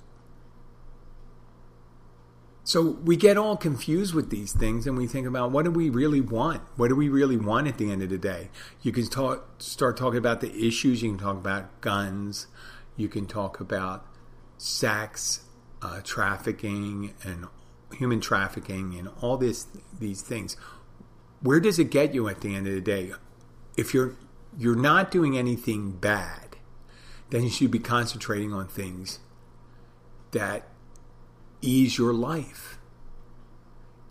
So 2.66 2.82
we 2.82 3.18
get 3.18 3.38
all 3.38 3.58
confused 3.58 4.14
with 4.14 4.30
these 4.30 4.54
things 4.54 4.88
and 4.88 4.98
we 4.98 5.06
think 5.06 5.28
about 5.28 5.52
what 5.52 5.66
do 5.66 5.72
we 5.72 5.90
really 5.90 6.22
want? 6.22 6.62
What 6.78 6.88
do 6.88 6.96
we 6.96 7.10
really 7.10 7.38
want 7.38 7.68
at 7.68 7.78
the 7.78 7.92
end 7.92 8.02
of 8.02 8.10
the 8.10 8.18
day? 8.18 8.50
You 8.82 8.92
can 8.94 9.06
talk, 9.08 9.62
start 9.62 9.98
talking 9.98 10.18
about 10.18 10.40
the 10.40 10.68
issues, 10.68 11.04
you 11.04 11.10
can 11.10 11.20
talk 11.20 11.36
about 11.36 11.82
guns, 11.82 12.48
you 12.96 13.10
can 13.10 13.28
talk 13.28 13.60
about 13.60 14.06
sex, 14.58 15.42
uh, 15.82 16.00
trafficking, 16.04 17.14
and 17.24 17.48
human 17.94 18.22
trafficking, 18.22 18.96
and 18.98 19.10
all 19.22 19.36
this 19.36 19.68
these 20.00 20.22
things 20.22 20.56
where 21.44 21.60
does 21.60 21.78
it 21.78 21.92
get 21.92 22.14
you 22.14 22.30
at 22.30 22.42
the 22.42 22.56
end 22.56 22.68
of 22.68 22.74
the 22.74 22.82
day? 22.82 23.12
If 23.76 23.94
you're 23.94 24.16
you're 24.58 24.76
not 24.76 25.12
doing 25.12 25.38
anything 25.38 25.92
bad, 25.92 26.58
then 27.30 27.44
you 27.44 27.50
should 27.50 27.72
be 27.72 27.80
concentrating 27.80 28.54
on 28.54 28.68
things 28.68 29.20
that 30.32 30.68
ease 31.62 31.98
your 31.98 32.14
life, 32.14 32.78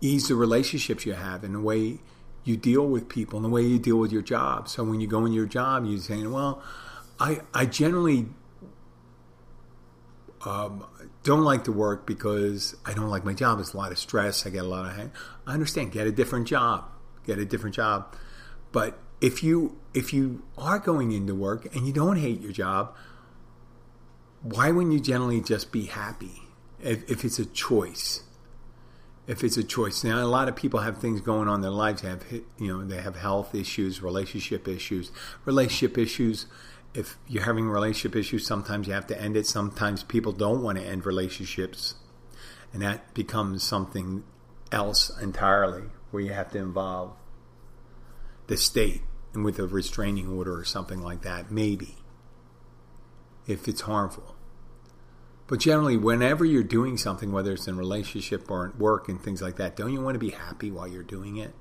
ease 0.01 0.27
the 0.27 0.35
relationships 0.35 1.05
you 1.05 1.13
have, 1.13 1.43
and 1.43 1.55
the 1.55 1.59
way 1.59 1.99
you 2.43 2.57
deal 2.57 2.85
with 2.85 3.07
people, 3.07 3.37
and 3.37 3.45
the 3.45 3.49
way 3.49 3.61
you 3.61 3.79
deal 3.79 3.97
with 3.97 4.11
your 4.11 4.21
job. 4.21 4.67
So 4.67 4.83
when 4.83 4.99
you 4.99 5.07
go 5.07 5.25
in 5.25 5.31
your 5.31 5.45
job, 5.45 5.85
you're 5.85 5.99
saying, 5.99 6.31
"Well, 6.31 6.61
I 7.19 7.41
I 7.53 7.65
generally." 7.65 8.27
Um, 10.45 10.85
don't 11.23 11.45
like 11.45 11.63
to 11.63 11.71
work 11.71 12.05
because 12.05 12.75
I 12.85 12.93
don't 12.93 13.07
like 13.07 13.23
my 13.23 13.33
job. 13.33 13.61
It's 13.61 13.71
a 13.71 13.77
lot 13.77 13.93
of 13.93 13.97
stress. 13.97 14.45
I 14.45 14.49
get 14.49 14.65
a 14.65 14.67
lot 14.67 14.91
of. 14.91 15.11
I 15.47 15.53
understand. 15.53 15.93
Get 15.93 16.05
a 16.05 16.11
different 16.11 16.49
job 16.49 16.83
get 17.25 17.39
a 17.39 17.45
different 17.45 17.75
job. 17.75 18.15
But 18.71 18.99
if 19.23 19.41
you 19.41 19.79
if 19.93 20.13
you 20.13 20.43
are 20.57 20.77
going 20.79 21.13
into 21.13 21.33
work 21.33 21.73
and 21.73 21.87
you 21.87 21.93
don't 21.93 22.17
hate 22.17 22.41
your 22.41 22.51
job, 22.51 22.93
why 24.41 24.69
wouldn't 24.69 24.91
you 24.91 24.99
generally 24.99 25.39
just 25.39 25.71
be 25.71 25.85
happy 25.85 26.41
if, 26.81 27.09
if 27.09 27.23
it's 27.23 27.39
a 27.39 27.45
choice? 27.45 28.23
If 29.25 29.41
it's 29.41 29.55
a 29.55 29.63
choice. 29.63 30.03
Now, 30.03 30.21
a 30.21 30.27
lot 30.27 30.49
of 30.49 30.57
people 30.57 30.81
have 30.81 30.97
things 30.97 31.21
going 31.21 31.47
on 31.47 31.55
in 31.55 31.61
their 31.61 31.71
lives. 31.71 32.01
They 32.01 32.09
have, 32.09 32.23
you 32.31 32.67
know, 32.67 32.83
they 32.83 33.01
have 33.01 33.15
health 33.15 33.55
issues, 33.55 34.01
relationship 34.01 34.67
issues, 34.67 35.09
relationship 35.45 35.97
issues. 35.97 36.45
If 36.93 37.17
you're 37.25 37.45
having 37.45 37.69
relationship 37.69 38.17
issues, 38.17 38.45
sometimes 38.45 38.87
you 38.87 38.93
have 38.93 39.07
to 39.07 39.21
end 39.21 39.37
it. 39.37 39.47
Sometimes 39.47 40.03
people 40.03 40.33
don't 40.33 40.61
want 40.61 40.77
to 40.79 40.83
end 40.83 41.05
relationships, 41.05 41.95
and 42.73 42.81
that 42.81 43.13
becomes 43.13 43.63
something 43.63 44.25
else 44.69 45.09
entirely 45.21 45.83
where 46.11 46.21
you 46.21 46.33
have 46.33 46.51
to 46.51 46.57
involve 46.57 47.13
the 48.47 48.57
state 48.57 49.01
with 49.33 49.57
a 49.57 49.67
restraining 49.67 50.27
order 50.27 50.57
or 50.57 50.63
something 50.63 51.01
like 51.01 51.21
that, 51.21 51.51
maybe, 51.51 51.95
if 53.47 53.67
it's 53.67 53.81
harmful. 53.81 54.35
But 55.47 55.59
generally, 55.59 55.97
whenever 55.97 56.45
you're 56.45 56.63
doing 56.63 56.97
something, 56.97 57.31
whether 57.31 57.53
it's 57.53 57.67
in 57.67 57.77
relationship 57.77 58.49
or 58.49 58.67
at 58.67 58.77
work 58.77 59.09
and 59.09 59.21
things 59.21 59.41
like 59.41 59.57
that, 59.57 59.75
don't 59.75 59.91
you 59.91 60.01
want 60.01 60.15
to 60.15 60.19
be 60.19 60.29
happy 60.29 60.71
while 60.71 60.87
you're 60.87 61.03
doing 61.03 61.37
it? 61.37 61.53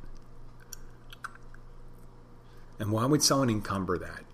And 2.78 2.90
why 2.92 3.06
would 3.06 3.22
someone 3.22 3.50
encumber 3.50 3.98
that? 3.98 4.24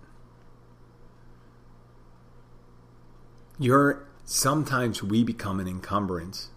You're 3.57 4.07
sometimes 4.23 5.03
we 5.03 5.23
become 5.23 5.59
an 5.59 5.67
encumbrance 5.67 6.49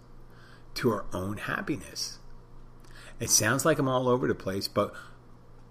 to 0.74 0.90
our 0.90 1.04
own 1.12 1.38
happiness. 1.38 2.18
It 3.18 3.30
sounds 3.30 3.64
like 3.64 3.78
I'm 3.78 3.88
all 3.88 4.08
over 4.08 4.28
the 4.28 4.34
place, 4.34 4.68
but 4.68 4.94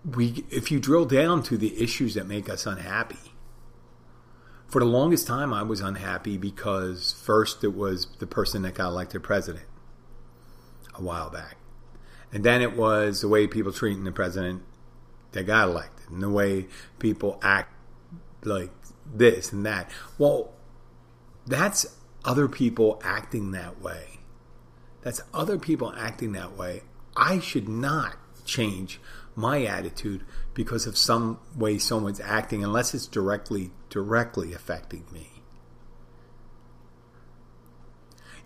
we 0.03 0.45
if 0.49 0.71
you 0.71 0.79
drill 0.79 1.05
down 1.05 1.43
to 1.43 1.57
the 1.57 1.81
issues 1.81 2.15
that 2.15 2.27
make 2.27 2.49
us 2.49 2.65
unhappy. 2.65 3.33
For 4.67 4.79
the 4.79 4.85
longest 4.85 5.27
time 5.27 5.53
I 5.53 5.63
was 5.63 5.81
unhappy 5.81 6.37
because 6.37 7.13
first 7.21 7.63
it 7.63 7.75
was 7.75 8.07
the 8.19 8.27
person 8.27 8.61
that 8.61 8.75
got 8.75 8.87
elected 8.87 9.21
president 9.21 9.65
a 10.95 11.01
while 11.01 11.29
back. 11.29 11.57
And 12.31 12.43
then 12.43 12.61
it 12.61 12.77
was 12.77 13.21
the 13.21 13.27
way 13.27 13.47
people 13.47 13.73
treating 13.73 14.05
the 14.05 14.11
president 14.11 14.63
that 15.33 15.43
got 15.43 15.67
elected 15.67 16.09
and 16.09 16.23
the 16.23 16.29
way 16.29 16.67
people 16.99 17.37
act 17.41 17.73
like 18.43 18.71
this 19.13 19.51
and 19.51 19.65
that. 19.65 19.89
Well, 20.17 20.53
that's 21.45 21.97
other 22.23 22.47
people 22.47 23.01
acting 23.03 23.51
that 23.51 23.81
way. 23.81 24.19
That's 25.01 25.21
other 25.33 25.57
people 25.57 25.93
acting 25.97 26.31
that 26.33 26.55
way. 26.55 26.83
I 27.17 27.39
should 27.39 27.67
not 27.67 28.15
change 28.45 29.01
my 29.35 29.63
attitude 29.65 30.23
because 30.53 30.85
of 30.85 30.97
some 30.97 31.39
way 31.55 31.77
someone's 31.77 32.19
acting 32.19 32.63
unless 32.63 32.93
it's 32.93 33.07
directly 33.07 33.71
directly 33.89 34.53
affecting 34.53 35.05
me. 35.11 35.29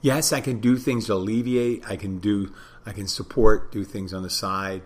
Yes, 0.01 0.31
I 0.31 0.41
can 0.41 0.59
do 0.59 0.77
things 0.77 1.07
to 1.07 1.13
alleviate. 1.13 1.83
I 1.89 1.95
can 1.95 2.19
do 2.19 2.53
I 2.85 2.91
can 2.91 3.07
support, 3.07 3.71
do 3.71 3.83
things 3.83 4.13
on 4.13 4.21
the 4.21 4.29
side, 4.29 4.83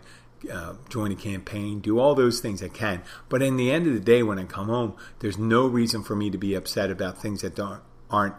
uh, 0.52 0.76
join 0.88 1.12
a 1.12 1.16
campaign, 1.16 1.82
do 1.82 2.00
all 2.00 2.16
those 2.16 2.40
things 2.40 2.64
I 2.64 2.70
can. 2.70 3.04
But 3.28 3.42
in 3.42 3.58
the 3.58 3.72
end 3.72 3.88
of 3.88 3.94
the 3.94 4.00
day, 4.00 4.24
when 4.24 4.40
I 4.40 4.46
come 4.46 4.68
home, 4.68 4.96
there's 5.20 5.38
no 5.38 5.68
reason 5.68 6.04
for 6.04 6.16
me 6.16 6.30
to 6.30 6.38
be 6.38 6.56
upset 6.56 6.90
about 6.90 7.22
things 7.22 7.42
that 7.42 7.60
aren't 8.10 8.36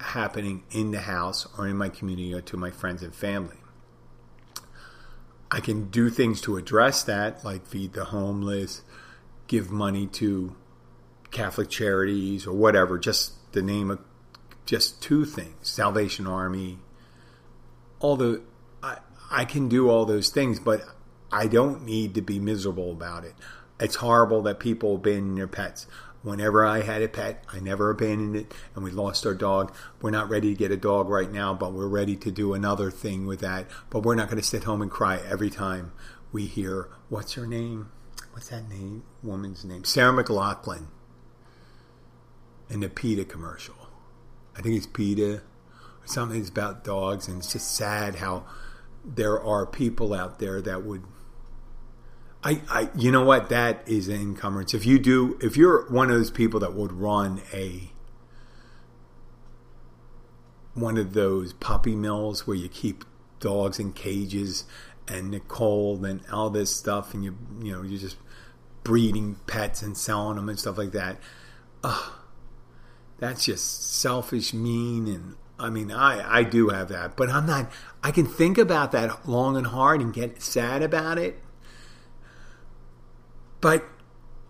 happening 0.00 0.64
in 0.70 0.92
the 0.92 1.00
house 1.00 1.46
or 1.58 1.66
in 1.66 1.76
my 1.76 1.88
community 1.88 2.32
or 2.32 2.40
to 2.42 2.56
my 2.56 2.70
friends 2.70 3.02
and 3.02 3.14
family. 3.14 3.56
I 5.50 5.60
can 5.60 5.90
do 5.90 6.10
things 6.10 6.40
to 6.42 6.56
address 6.56 7.02
that, 7.04 7.44
like 7.44 7.66
feed 7.66 7.92
the 7.92 8.06
homeless, 8.06 8.82
give 9.46 9.70
money 9.70 10.06
to 10.08 10.56
Catholic 11.30 11.70
charities 11.70 12.46
or 12.46 12.52
whatever, 12.52 12.98
just 12.98 13.52
the 13.52 13.62
name 13.62 13.90
of 13.90 14.00
just 14.64 15.00
two 15.00 15.24
things 15.24 15.68
Salvation 15.68 16.26
Army. 16.26 16.78
All 18.00 18.16
the, 18.16 18.42
I, 18.82 18.98
I 19.30 19.44
can 19.44 19.68
do 19.68 19.88
all 19.88 20.04
those 20.04 20.28
things, 20.28 20.58
but 20.58 20.82
I 21.32 21.46
don't 21.46 21.84
need 21.84 22.14
to 22.14 22.22
be 22.22 22.38
miserable 22.38 22.92
about 22.92 23.24
it. 23.24 23.34
It's 23.78 23.96
horrible 23.96 24.42
that 24.42 24.58
people 24.58 24.96
abandon 24.96 25.34
their 25.34 25.46
pets. 25.46 25.86
Whenever 26.26 26.66
I 26.66 26.82
had 26.82 27.02
a 27.02 27.08
pet, 27.08 27.44
I 27.52 27.60
never 27.60 27.88
abandoned 27.88 28.34
it, 28.34 28.52
and 28.74 28.82
we 28.82 28.90
lost 28.90 29.24
our 29.24 29.32
dog. 29.32 29.72
We're 30.02 30.10
not 30.10 30.28
ready 30.28 30.48
to 30.52 30.58
get 30.58 30.72
a 30.72 30.76
dog 30.76 31.08
right 31.08 31.30
now, 31.30 31.54
but 31.54 31.72
we're 31.72 31.86
ready 31.86 32.16
to 32.16 32.32
do 32.32 32.52
another 32.52 32.90
thing 32.90 33.26
with 33.26 33.38
that. 33.42 33.68
But 33.90 34.00
we're 34.00 34.16
not 34.16 34.26
going 34.28 34.42
to 34.42 34.44
sit 34.46 34.64
home 34.64 34.82
and 34.82 34.90
cry 34.90 35.20
every 35.24 35.50
time 35.50 35.92
we 36.32 36.46
hear, 36.46 36.88
what's 37.08 37.34
her 37.34 37.46
name? 37.46 37.92
What's 38.32 38.48
that 38.48 38.68
name? 38.68 39.04
Woman's 39.22 39.64
name? 39.64 39.84
Sarah 39.84 40.12
McLachlan 40.12 40.88
in 42.68 42.80
the 42.80 42.88
PETA 42.88 43.26
commercial. 43.26 43.76
I 44.58 44.62
think 44.62 44.74
it's 44.74 44.86
PETA 44.86 45.42
or 45.42 46.06
something. 46.06 46.40
It's 46.40 46.48
about 46.48 46.82
dogs, 46.82 47.28
and 47.28 47.38
it's 47.38 47.52
just 47.52 47.72
sad 47.72 48.16
how 48.16 48.46
there 49.04 49.40
are 49.40 49.64
people 49.64 50.12
out 50.12 50.40
there 50.40 50.60
that 50.60 50.82
would 50.82 51.04
I, 52.46 52.60
I 52.70 52.88
you 52.94 53.10
know 53.10 53.24
what? 53.24 53.48
That 53.48 53.82
is 53.88 54.06
an 54.06 54.20
encumbrance. 54.20 54.72
If 54.72 54.86
you 54.86 55.00
do 55.00 55.36
if 55.42 55.56
you're 55.56 55.90
one 55.90 56.10
of 56.10 56.16
those 56.16 56.30
people 56.30 56.60
that 56.60 56.74
would 56.74 56.92
run 56.92 57.42
a 57.52 57.90
one 60.74 60.96
of 60.96 61.12
those 61.12 61.54
puppy 61.54 61.96
mills 61.96 62.46
where 62.46 62.56
you 62.56 62.68
keep 62.68 63.04
dogs 63.40 63.80
in 63.80 63.92
cages 63.92 64.64
and 65.08 65.32
Nicole 65.32 66.04
and 66.04 66.20
all 66.32 66.48
this 66.48 66.74
stuff 66.74 67.14
and 67.14 67.24
you 67.24 67.36
you 67.60 67.72
know 67.72 67.82
you're 67.82 67.98
just 67.98 68.16
breeding 68.84 69.40
pets 69.48 69.82
and 69.82 69.96
selling 69.96 70.36
them 70.36 70.48
and 70.48 70.56
stuff 70.56 70.78
like 70.78 70.92
that. 70.92 71.18
Ugh, 71.82 72.12
that's 73.18 73.46
just 73.46 73.92
selfish 73.92 74.54
mean 74.54 75.08
and 75.08 75.34
I 75.58 75.70
mean, 75.70 75.90
I, 75.90 76.40
I 76.40 76.42
do 76.42 76.68
have 76.68 76.88
that, 76.88 77.16
but 77.16 77.30
I'm 77.30 77.46
not, 77.46 77.72
I 78.02 78.10
can 78.10 78.26
think 78.26 78.58
about 78.58 78.92
that 78.92 79.26
long 79.26 79.56
and 79.56 79.66
hard 79.66 80.02
and 80.02 80.12
get 80.12 80.42
sad 80.42 80.82
about 80.82 81.16
it. 81.16 81.40
But 83.60 83.84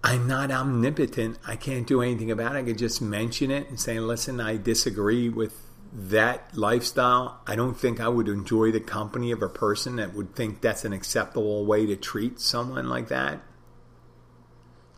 I'm 0.02 0.26
not 0.26 0.50
omnipotent. 0.50 1.38
I 1.46 1.56
can't 1.56 1.86
do 1.86 2.02
anything 2.02 2.30
about 2.30 2.54
it. 2.54 2.58
I 2.60 2.62
can 2.62 2.76
just 2.76 3.00
mention 3.02 3.50
it 3.50 3.68
and 3.68 3.78
say, 3.80 3.98
listen, 3.98 4.40
I 4.40 4.56
disagree 4.56 5.28
with 5.28 5.62
that 5.92 6.56
lifestyle. 6.56 7.40
I 7.46 7.56
don't 7.56 7.74
think 7.74 8.00
I 8.00 8.08
would 8.08 8.28
enjoy 8.28 8.70
the 8.70 8.80
company 8.80 9.30
of 9.30 9.42
a 9.42 9.48
person 9.48 9.96
that 9.96 10.14
would 10.14 10.34
think 10.34 10.60
that's 10.60 10.84
an 10.84 10.92
acceptable 10.92 11.64
way 11.64 11.86
to 11.86 11.96
treat 11.96 12.38
someone 12.40 12.88
like 12.88 13.08
that. 13.08 13.40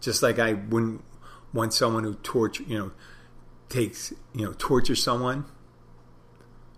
Just 0.00 0.22
like 0.22 0.38
I 0.38 0.54
wouldn't 0.54 1.04
want 1.52 1.72
someone 1.72 2.04
who 2.04 2.14
torture, 2.14 2.64
you 2.64 2.78
know, 2.78 2.92
takes, 3.68 4.12
you 4.34 4.44
know, 4.44 4.54
torture 4.58 4.96
someone 4.96 5.44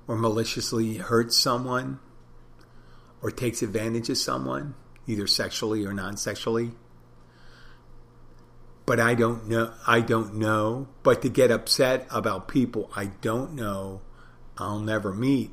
or 0.06 0.16
maliciously 0.16 0.96
hurts 0.96 1.36
someone 1.36 2.00
or 3.22 3.30
takes 3.30 3.62
advantage 3.62 4.08
of 4.08 4.18
someone, 4.18 4.74
either 5.06 5.26
sexually 5.26 5.84
or 5.84 5.92
non-sexually. 5.92 6.72
But 8.90 8.98
I 8.98 9.14
don't 9.14 9.46
know. 9.46 9.72
I 9.86 10.00
don't 10.00 10.34
know. 10.34 10.88
But 11.04 11.22
to 11.22 11.28
get 11.28 11.52
upset 11.52 12.08
about 12.10 12.48
people 12.48 12.90
I 12.96 13.12
don't 13.20 13.52
know, 13.52 14.00
I'll 14.58 14.80
never 14.80 15.14
meet. 15.14 15.52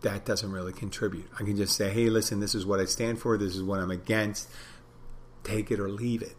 That 0.00 0.24
doesn't 0.24 0.50
really 0.50 0.72
contribute. 0.72 1.30
I 1.38 1.44
can 1.44 1.56
just 1.56 1.76
say, 1.76 1.90
"Hey, 1.90 2.10
listen, 2.10 2.40
this 2.40 2.52
is 2.52 2.66
what 2.66 2.80
I 2.80 2.84
stand 2.84 3.20
for. 3.20 3.38
This 3.38 3.54
is 3.54 3.62
what 3.62 3.78
I'm 3.78 3.92
against. 3.92 4.48
Take 5.44 5.70
it 5.70 5.78
or 5.78 5.88
leave 5.88 6.20
it. 6.20 6.34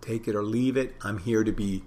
Take 0.00 0.28
it 0.28 0.36
or 0.36 0.44
leave 0.44 0.76
it. 0.76 0.94
I'm 1.00 1.18
here 1.18 1.42
to 1.42 1.50
be 1.50 1.82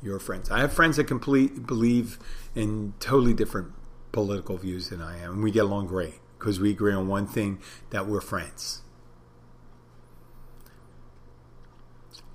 your 0.00 0.20
friends. 0.20 0.48
I 0.48 0.60
have 0.60 0.72
friends 0.72 0.96
that 0.96 1.08
complete 1.08 1.66
believe 1.66 2.20
in 2.54 2.94
totally 3.00 3.34
different 3.34 3.72
political 4.12 4.58
views 4.58 4.90
than 4.90 5.02
I 5.02 5.18
am, 5.18 5.32
and 5.32 5.42
we 5.42 5.50
get 5.50 5.64
along 5.64 5.88
great 5.88 6.20
because 6.38 6.60
we 6.60 6.70
agree 6.70 6.94
on 6.94 7.08
one 7.08 7.26
thing 7.26 7.58
that 7.90 8.06
we're 8.06 8.20
friends. 8.20 8.82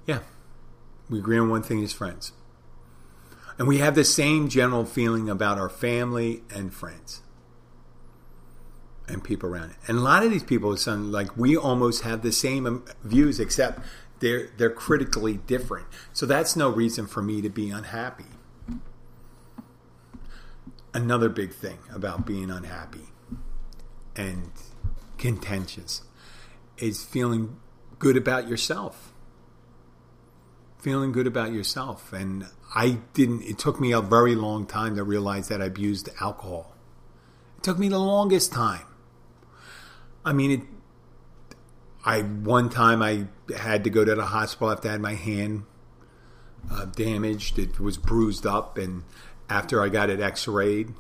Yeah, 0.08 0.20
we 1.10 1.20
agree 1.20 1.38
on 1.38 1.50
one 1.50 1.62
thing 1.62 1.84
as 1.84 1.93
friends. 1.93 2.32
And 3.60 3.67
we 3.67 3.80
have 3.80 3.96
the 3.96 4.04
same 4.04 4.50
general 4.50 4.86
feeling 4.86 5.30
about 5.30 5.58
our 5.58 5.70
family 5.70 6.43
and 6.54 6.74
friends 6.74 7.22
and 9.08 9.24
people 9.24 9.50
around 9.50 9.72
it. 9.72 9.78
And 9.88 9.98
a 9.98 10.02
lot 10.02 10.24
of 10.24 10.32
these 10.32 10.43
people, 10.43 10.76
son, 10.78 11.12
like 11.12 11.38
we 11.38 11.56
almost 11.58 12.04
have 12.04 12.22
the 12.22 12.32
same 12.32 12.65
um, 12.65 12.86
views, 13.04 13.39
except 13.39 13.80
they're 14.20 14.50
they're 14.58 14.70
critically 14.70 15.38
different. 15.38 15.88
So 16.13 16.26
that's 16.26 16.56
no 16.56 16.70
reason 16.70 17.08
for 17.08 17.22
me 17.22 17.41
to 17.41 17.50
be 17.50 17.70
unhappy. 17.70 18.26
Another 20.93 21.30
big 21.30 21.54
thing 21.54 21.80
about 21.93 22.26
being 22.26 22.50
unhappy 22.50 23.10
and 24.15 24.52
contentious 25.17 26.02
is 26.78 27.04
feeling 27.04 27.58
good 28.00 28.17
about 28.17 28.48
yourself. 28.48 29.07
Feeling 30.80 31.12
good 31.12 31.28
about 31.28 31.52
yourself. 31.52 32.13
And 32.13 32.48
I 32.76 33.00
didn't, 33.13 33.44
it 33.44 33.58
took 33.58 33.80
me 33.80 33.92
a 33.92 34.02
very 34.02 34.36
long 34.36 34.66
time 34.66 34.96
to 34.96 35.04
realize 35.04 35.48
that 35.48 35.62
I 35.62 35.66
abused 35.66 36.10
alcohol. 36.22 36.74
It 37.58 37.63
took 37.63 37.80
me 37.80 37.90
the 37.90 38.00
longest 38.00 38.52
time. 38.52 38.86
I 40.24 40.34
mean, 40.34 40.52
it, 40.52 40.62
I 42.06 42.22
one 42.22 42.70
time 42.70 43.02
I 43.02 43.28
had 43.56 43.84
to 43.84 43.90
go 43.90 44.06
to 44.06 44.16
the 44.16 44.26
hospital 44.26 44.72
after 44.72 44.88
I 44.88 44.92
had 44.94 45.02
my 45.02 45.16
hand 45.16 45.63
uh, 46.72 46.86
damaged. 46.86 47.60
It 47.60 47.80
was 47.80 47.98
bruised 47.98 48.46
up, 48.46 48.78
and 48.78 49.04
after 49.50 49.82
I 49.82 49.90
got 49.90 50.10
it 50.10 50.20
X-rayed, 50.20 50.94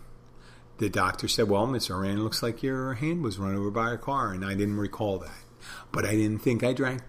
the 0.79 0.89
doctor 0.89 1.27
said, 1.27 1.49
"Well, 1.49 1.67
Miss 1.67 1.87
Horan, 1.87 2.23
looks 2.23 2.43
like 2.43 2.63
your 2.63 2.95
hand 2.95 3.23
was 3.23 3.37
run 3.37 3.55
over 3.55 3.71
by 3.71 3.93
a 3.93 3.97
car," 3.97 4.31
and 4.31 4.43
I 4.43 4.53
didn't 4.53 4.77
recall 4.77 5.17
that. 5.19 5.43
But 5.91 6.05
I 6.05 6.11
didn't 6.11 6.39
think 6.39 6.63
I 6.63 6.73
drank. 6.73 7.01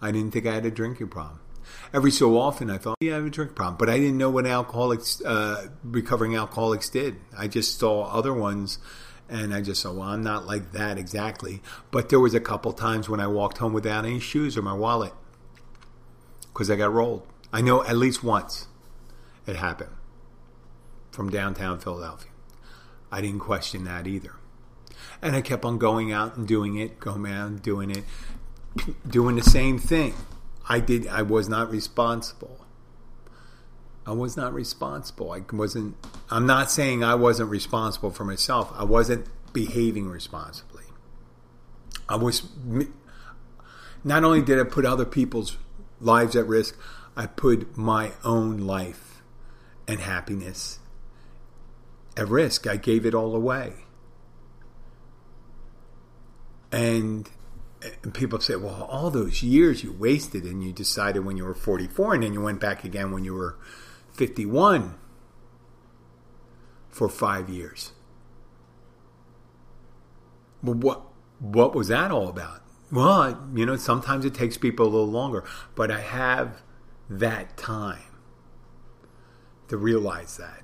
I 0.00 0.12
didn't 0.12 0.32
think 0.32 0.46
I 0.46 0.54
had 0.54 0.66
a 0.66 0.70
drinking 0.70 1.08
problem. 1.08 1.40
Every 1.92 2.10
so 2.10 2.38
often, 2.38 2.70
I 2.70 2.78
thought, 2.78 2.96
"Yeah, 3.00 3.12
I 3.12 3.16
have 3.16 3.26
a 3.26 3.30
drink 3.30 3.54
problem," 3.54 3.76
but 3.78 3.88
I 3.88 3.98
didn't 3.98 4.18
know 4.18 4.30
what 4.30 4.46
alcoholics, 4.46 5.22
uh, 5.22 5.68
recovering 5.84 6.36
alcoholics, 6.36 6.88
did. 6.88 7.16
I 7.36 7.48
just 7.48 7.78
saw 7.78 8.04
other 8.04 8.34
ones 8.34 8.78
and 9.28 9.52
I 9.52 9.60
just 9.60 9.82
said, 9.82 9.92
well, 9.92 10.08
I'm 10.08 10.22
not 10.22 10.46
like 10.46 10.72
that 10.72 10.98
exactly. 10.98 11.62
But 11.90 12.08
there 12.08 12.20
was 12.20 12.34
a 12.34 12.40
couple 12.40 12.72
times 12.72 13.08
when 13.08 13.20
I 13.20 13.26
walked 13.26 13.58
home 13.58 13.72
without 13.72 14.04
any 14.04 14.20
shoes 14.20 14.56
or 14.56 14.62
my 14.62 14.72
wallet 14.72 15.12
because 16.52 16.70
I 16.70 16.76
got 16.76 16.92
rolled. 16.92 17.26
I 17.52 17.60
know 17.60 17.84
at 17.84 17.96
least 17.96 18.22
once 18.22 18.68
it 19.46 19.56
happened 19.56 19.90
from 21.10 21.30
downtown 21.30 21.78
Philadelphia. 21.78 22.30
I 23.10 23.20
didn't 23.20 23.40
question 23.40 23.84
that 23.84 24.06
either. 24.06 24.34
And 25.22 25.34
I 25.34 25.40
kept 25.40 25.64
on 25.64 25.78
going 25.78 26.12
out 26.12 26.36
and 26.36 26.46
doing 26.46 26.76
it, 26.76 27.00
going 27.00 27.26
out 27.26 27.48
and 27.48 27.62
doing 27.62 27.90
it, 27.90 28.04
doing 29.08 29.36
the 29.36 29.42
same 29.42 29.78
thing. 29.78 30.14
I 30.68 30.80
did. 30.80 31.06
I 31.06 31.22
was 31.22 31.48
not 31.48 31.70
responsible. 31.70 32.66
I 34.06 34.12
was 34.12 34.36
not 34.36 34.54
responsible. 34.54 35.32
I 35.32 35.42
wasn't. 35.52 35.96
I'm 36.30 36.46
not 36.46 36.70
saying 36.70 37.02
I 37.04 37.14
wasn't 37.14 37.50
responsible 37.50 38.10
for 38.10 38.24
myself. 38.24 38.72
I 38.74 38.84
wasn't 38.84 39.26
behaving 39.52 40.08
responsibly. 40.08 40.84
I 42.08 42.16
was. 42.16 42.48
Not 44.04 44.22
only 44.22 44.42
did 44.42 44.60
I 44.60 44.64
put 44.64 44.84
other 44.84 45.04
people's 45.04 45.56
lives 46.00 46.36
at 46.36 46.46
risk, 46.46 46.78
I 47.16 47.26
put 47.26 47.76
my 47.76 48.12
own 48.24 48.58
life 48.58 49.22
and 49.88 50.00
happiness 50.00 50.78
at 52.16 52.28
risk. 52.28 52.66
I 52.66 52.76
gave 52.76 53.06
it 53.06 53.14
all 53.14 53.34
away. 53.34 53.72
And 56.70 57.28
and 58.02 58.14
people 58.14 58.40
say, 58.40 58.56
well, 58.56 58.86
all 58.90 59.10
those 59.10 59.42
years 59.42 59.84
you 59.84 59.92
wasted 59.92 60.44
and 60.44 60.62
you 60.64 60.72
decided 60.72 61.24
when 61.24 61.36
you 61.36 61.44
were 61.44 61.54
44 61.54 62.14
and 62.14 62.22
then 62.22 62.32
you 62.32 62.40
went 62.40 62.60
back 62.60 62.84
again 62.84 63.12
when 63.12 63.24
you 63.24 63.34
were 63.34 63.58
51 64.12 64.94
for 66.88 67.08
five 67.08 67.48
years. 67.48 67.92
Well, 70.62 70.74
what 70.74 71.02
what 71.38 71.74
was 71.74 71.88
that 71.88 72.10
all 72.10 72.28
about? 72.28 72.62
Well, 72.90 73.48
you 73.54 73.66
know, 73.66 73.76
sometimes 73.76 74.24
it 74.24 74.32
takes 74.32 74.56
people 74.56 74.86
a 74.86 74.88
little 74.88 75.10
longer, 75.10 75.44
but 75.74 75.90
I 75.90 76.00
have 76.00 76.62
that 77.10 77.56
time 77.56 78.20
to 79.68 79.76
realize 79.76 80.38
that. 80.38 80.62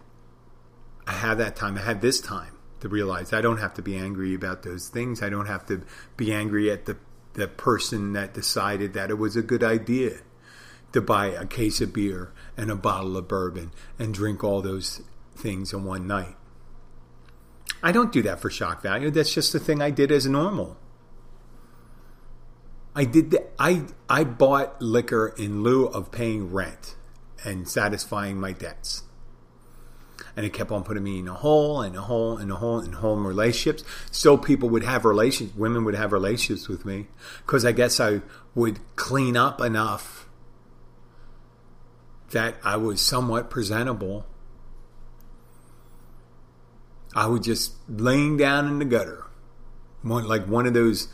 I 1.07 1.12
have 1.12 1.37
that 1.38 1.57
time. 1.57 1.77
I 1.77 1.83
have 1.83 2.01
this 2.01 2.20
time 2.20 2.57
to 2.83 2.88
realize 2.88 3.33
I 3.33 3.40
don't 3.40 3.59
have 3.59 3.75
to 3.75 3.83
be 3.83 3.97
angry 3.97 4.35
about 4.35 4.64
those 4.64 4.88
things. 4.88 5.23
I 5.23 5.31
don't 5.31 5.47
have 5.47 5.64
to 5.66 5.83
be 6.16 6.33
angry 6.33 6.71
at 6.71 6.85
the 6.85 6.97
the 7.35 7.49
person 7.49 8.12
that 8.12 8.35
decided 8.35 8.92
that 8.92 9.09
it 9.09 9.14
was 9.14 9.37
a 9.37 9.42
good 9.42 9.64
idea 9.64 10.18
to 10.92 11.01
buy 11.01 11.29
a 11.29 11.47
case 11.47 11.81
of 11.81 11.90
beer 11.90 12.31
and 12.59 12.71
a 12.71 12.77
bottle 12.77 13.16
of 13.16 13.27
bourbon 13.27 13.71
and 13.99 14.12
drink 14.12 14.45
all 14.45 14.61
those 14.61 15.01
things 15.35 15.73
in 15.73 15.83
one 15.85 16.07
night. 16.07 16.37
I 17.83 17.90
don't 17.90 18.12
do 18.12 18.21
that 18.23 18.40
for 18.40 18.51
shock 18.51 18.83
value. 18.83 19.11
That's 19.11 19.33
just 19.33 19.53
the 19.55 19.59
thing 19.59 19.81
I 19.81 19.90
did 19.90 20.12
as 20.12 20.27
normal. 20.27 20.77
I 22.95 23.05
did 23.05 23.31
the, 23.31 23.47
I 23.59 23.87
I 24.11 24.25
bought 24.25 24.83
liquor 24.83 25.33
in 25.38 25.62
lieu 25.62 25.87
of 25.87 26.11
paying 26.11 26.53
rent 26.53 26.97
and 27.45 27.66
satisfying 27.68 28.38
my 28.38 28.53
debts. 28.53 29.05
And 30.37 30.47
it 30.47 30.53
kept 30.53 30.71
on 30.71 30.83
putting 30.83 31.03
me 31.03 31.18
in 31.18 31.29
a 31.29 31.35
hole 31.35 31.83
and 31.83 31.95
a 31.95 32.01
hole 32.01 32.38
and 32.38 32.51
a 32.51 32.55
hole 32.57 32.79
and 32.79 32.95
hole 32.95 33.16
in 33.16 33.25
relationships. 33.25 33.85
So 34.11 34.37
people 34.37 34.71
would 34.71 34.83
have 34.83 35.05
relations, 35.05 35.55
women 35.55 35.85
would 35.85 35.95
have 35.95 36.12
relationships 36.12 36.68
with 36.68 36.87
me 36.87 37.09
because 37.45 37.64
I 37.64 37.73
guess 37.73 38.01
I 38.01 38.23
would 38.55 38.79
clean 38.97 39.37
up 39.37 39.61
enough 39.61 40.29
that 42.33 42.57
I 42.64 42.77
was 42.77 43.01
somewhat 43.01 43.51
presentable, 43.51 44.27
I 47.14 47.27
was 47.27 47.40
just 47.40 47.75
laying 47.88 48.37
down 48.37 48.66
in 48.66 48.79
the 48.79 48.85
gutter, 48.85 49.27
one, 50.01 50.27
like 50.27 50.47
one 50.47 50.66
of 50.66 50.75
those 50.75 51.09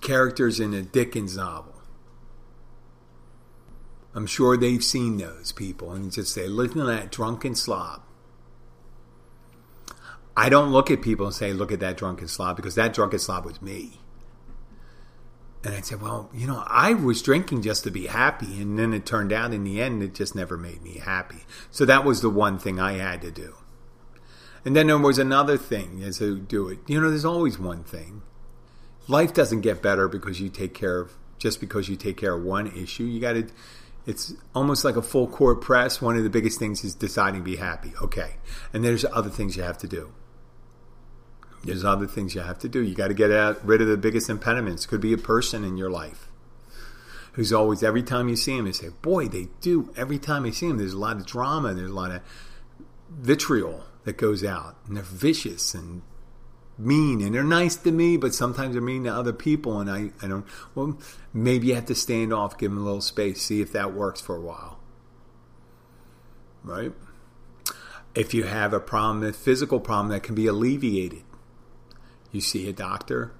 characters 0.00 0.58
in 0.58 0.74
a 0.74 0.82
Dickens 0.82 1.36
novel. 1.36 1.74
I'm 4.14 4.26
sure 4.26 4.56
they've 4.56 4.82
seen 4.82 5.18
those 5.18 5.52
people 5.52 5.92
and 5.92 6.10
just 6.10 6.32
say, 6.34 6.48
listen 6.48 6.78
to 6.78 6.84
that 6.84 7.12
drunken 7.12 7.54
slob. 7.54 8.02
I 10.36 10.48
don't 10.48 10.72
look 10.72 10.90
at 10.90 11.02
people 11.02 11.26
and 11.26 11.34
say, 11.34 11.52
look 11.52 11.72
at 11.72 11.80
that 11.80 11.96
drunken 11.96 12.28
slob, 12.28 12.56
because 12.56 12.74
that 12.76 12.92
drunken 12.92 13.18
slob 13.18 13.44
was 13.44 13.60
me. 13.60 14.00
And 15.62 15.74
I'd 15.74 15.84
say, 15.84 15.96
well, 15.96 16.30
you 16.32 16.46
know, 16.46 16.64
I 16.66 16.94
was 16.94 17.20
drinking 17.20 17.62
just 17.62 17.84
to 17.84 17.90
be 17.90 18.06
happy. 18.06 18.62
And 18.62 18.78
then 18.78 18.94
it 18.94 19.04
turned 19.04 19.32
out 19.32 19.52
in 19.52 19.64
the 19.64 19.82
end, 19.82 20.02
it 20.02 20.14
just 20.14 20.34
never 20.34 20.56
made 20.56 20.82
me 20.82 20.98
happy. 20.98 21.44
So 21.70 21.84
that 21.84 22.04
was 22.04 22.22
the 22.22 22.30
one 22.30 22.58
thing 22.58 22.80
I 22.80 22.92
had 22.92 23.20
to 23.22 23.30
do. 23.30 23.56
And 24.64 24.74
then 24.74 24.86
there 24.86 24.98
was 24.98 25.18
another 25.18 25.58
thing 25.58 26.02
as 26.02 26.18
to 26.18 26.38
do 26.38 26.68
it. 26.68 26.78
You 26.86 27.00
know, 27.00 27.10
there's 27.10 27.24
always 27.26 27.58
one 27.58 27.84
thing. 27.84 28.22
Life 29.06 29.34
doesn't 29.34 29.60
get 29.60 29.82
better 29.82 30.08
because 30.08 30.40
you 30.40 30.48
take 30.48 30.72
care 30.72 30.98
of, 30.98 31.12
just 31.38 31.60
because 31.60 31.88
you 31.88 31.96
take 31.96 32.16
care 32.16 32.34
of 32.34 32.42
one 32.42 32.66
issue. 32.68 33.04
You 33.04 33.20
got 33.20 33.32
to, 33.34 33.48
it's 34.06 34.32
almost 34.54 34.84
like 34.84 34.96
a 34.96 35.02
full 35.02 35.26
court 35.26 35.60
press. 35.60 36.00
One 36.00 36.16
of 36.16 36.24
the 36.24 36.30
biggest 36.30 36.58
things 36.58 36.84
is 36.84 36.94
deciding 36.94 37.40
to 37.40 37.44
be 37.44 37.56
happy. 37.56 37.92
Okay. 38.00 38.36
And 38.72 38.84
there's 38.84 39.04
other 39.04 39.30
things 39.30 39.56
you 39.56 39.62
have 39.62 39.78
to 39.78 39.88
do. 39.88 40.12
There's 41.62 41.84
other 41.84 42.06
things 42.06 42.34
you 42.34 42.40
have 42.40 42.58
to 42.60 42.68
do. 42.68 42.82
You 42.82 42.94
got 42.94 43.08
to 43.08 43.14
get 43.14 43.30
out, 43.30 43.64
rid 43.66 43.82
of 43.82 43.88
the 43.88 43.98
biggest 43.98 44.30
impediments. 44.30 44.86
Could 44.86 45.02
be 45.02 45.12
a 45.12 45.18
person 45.18 45.62
in 45.62 45.76
your 45.76 45.90
life 45.90 46.28
who's 47.32 47.52
always, 47.52 47.82
every 47.82 48.02
time 48.02 48.28
you 48.28 48.36
see 48.36 48.56
him, 48.56 48.66
you 48.66 48.72
say, 48.72 48.88
boy, 49.02 49.28
they 49.28 49.48
do. 49.60 49.92
Every 49.96 50.18
time 50.18 50.44
I 50.46 50.50
see 50.50 50.68
him, 50.68 50.78
there's 50.78 50.94
a 50.94 50.98
lot 50.98 51.16
of 51.16 51.26
drama. 51.26 51.74
There's 51.74 51.90
a 51.90 51.94
lot 51.94 52.10
of 52.10 52.22
vitriol 53.10 53.84
that 54.04 54.16
goes 54.16 54.42
out. 54.42 54.76
And 54.86 54.96
they're 54.96 55.04
vicious 55.04 55.74
and 55.74 56.02
mean. 56.80 57.20
And 57.20 57.34
they're 57.34 57.44
nice 57.44 57.76
to 57.76 57.92
me, 57.92 58.16
but 58.16 58.34
sometimes 58.34 58.72
they're 58.72 58.82
mean 58.82 59.04
to 59.04 59.14
other 59.14 59.32
people. 59.32 59.80
And 59.80 59.90
I, 59.90 60.10
I 60.22 60.28
don't, 60.28 60.46
well, 60.74 60.98
maybe 61.32 61.68
you 61.68 61.74
have 61.74 61.86
to 61.86 61.94
stand 61.94 62.32
off, 62.32 62.58
give 62.58 62.70
them 62.70 62.80
a 62.80 62.84
little 62.84 63.00
space, 63.00 63.42
see 63.42 63.60
if 63.60 63.72
that 63.72 63.92
works 63.92 64.20
for 64.20 64.36
a 64.36 64.40
while. 64.40 64.80
Right? 66.64 66.92
If 68.14 68.34
you 68.34 68.44
have 68.44 68.72
a 68.72 68.80
problem, 68.80 69.22
a 69.24 69.32
physical 69.32 69.80
problem 69.80 70.08
that 70.08 70.22
can 70.22 70.34
be 70.34 70.46
alleviated, 70.46 71.22
you 72.32 72.40
see 72.40 72.68
a 72.68 72.72
doctor. 72.72 73.32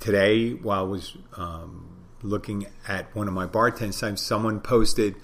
Today, 0.00 0.52
while 0.52 0.80
I 0.80 0.88
was 0.88 1.16
um, 1.36 2.06
looking 2.22 2.66
at 2.88 3.14
one 3.14 3.28
of 3.28 3.34
my 3.34 3.46
bartend 3.46 3.98
times, 3.98 4.22
someone 4.22 4.60
posted, 4.60 5.14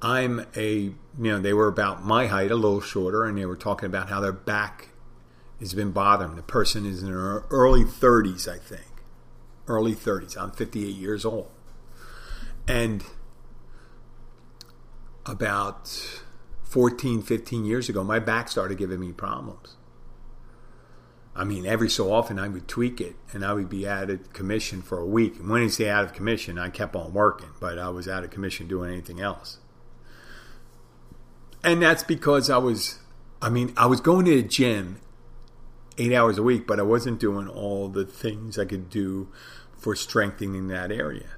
I'm 0.00 0.46
a, 0.54 0.68
you 0.70 0.94
know, 1.18 1.40
they 1.40 1.52
were 1.52 1.68
about 1.68 2.04
my 2.04 2.26
height, 2.26 2.50
a 2.50 2.56
little 2.56 2.80
shorter, 2.80 3.24
and 3.24 3.38
they 3.38 3.46
were 3.46 3.56
talking 3.56 3.86
about 3.86 4.08
how 4.08 4.20
their 4.20 4.32
back 4.32 4.91
has 5.62 5.74
been 5.74 5.92
bothering. 5.92 6.34
The 6.34 6.42
person 6.42 6.84
is 6.84 7.02
in 7.02 7.06
their 7.06 7.44
early 7.50 7.84
30s, 7.84 8.48
I 8.48 8.58
think. 8.58 8.90
Early 9.68 9.94
30s. 9.94 10.36
I'm 10.36 10.50
58 10.50 10.88
years 10.88 11.24
old. 11.24 11.50
And 12.66 13.04
about 15.24 16.20
14, 16.64 17.22
15 17.22 17.64
years 17.64 17.88
ago, 17.88 18.02
my 18.02 18.18
back 18.18 18.48
started 18.48 18.76
giving 18.76 18.98
me 18.98 19.12
problems. 19.12 19.76
I 21.34 21.44
mean, 21.44 21.64
every 21.64 21.88
so 21.88 22.12
often 22.12 22.40
I 22.40 22.48
would 22.48 22.66
tweak 22.66 23.00
it 23.00 23.14
and 23.32 23.44
I 23.44 23.52
would 23.52 23.68
be 23.68 23.86
out 23.86 24.10
of 24.10 24.32
commission 24.32 24.82
for 24.82 24.98
a 24.98 25.06
week. 25.06 25.36
And 25.36 25.48
when 25.48 25.62
I 25.62 25.68
say 25.68 25.88
out 25.88 26.04
of 26.04 26.12
commission, 26.12 26.58
I 26.58 26.70
kept 26.70 26.96
on 26.96 27.14
working, 27.14 27.50
but 27.60 27.78
I 27.78 27.88
was 27.88 28.08
out 28.08 28.24
of 28.24 28.30
commission 28.30 28.66
doing 28.66 28.90
anything 28.90 29.20
else. 29.20 29.58
And 31.62 31.80
that's 31.80 32.02
because 32.02 32.50
I 32.50 32.58
was, 32.58 32.98
I 33.40 33.48
mean, 33.48 33.72
I 33.76 33.86
was 33.86 34.00
going 34.00 34.24
to 34.26 34.42
the 34.42 34.46
gym 34.46 35.00
eight 35.98 36.12
hours 36.12 36.38
a 36.38 36.42
week, 36.42 36.66
but 36.66 36.78
I 36.78 36.82
wasn't 36.82 37.20
doing 37.20 37.48
all 37.48 37.88
the 37.88 38.04
things 38.04 38.58
I 38.58 38.64
could 38.64 38.88
do 38.88 39.28
for 39.76 39.94
strengthening 39.94 40.68
that 40.68 40.90
area. 40.92 41.30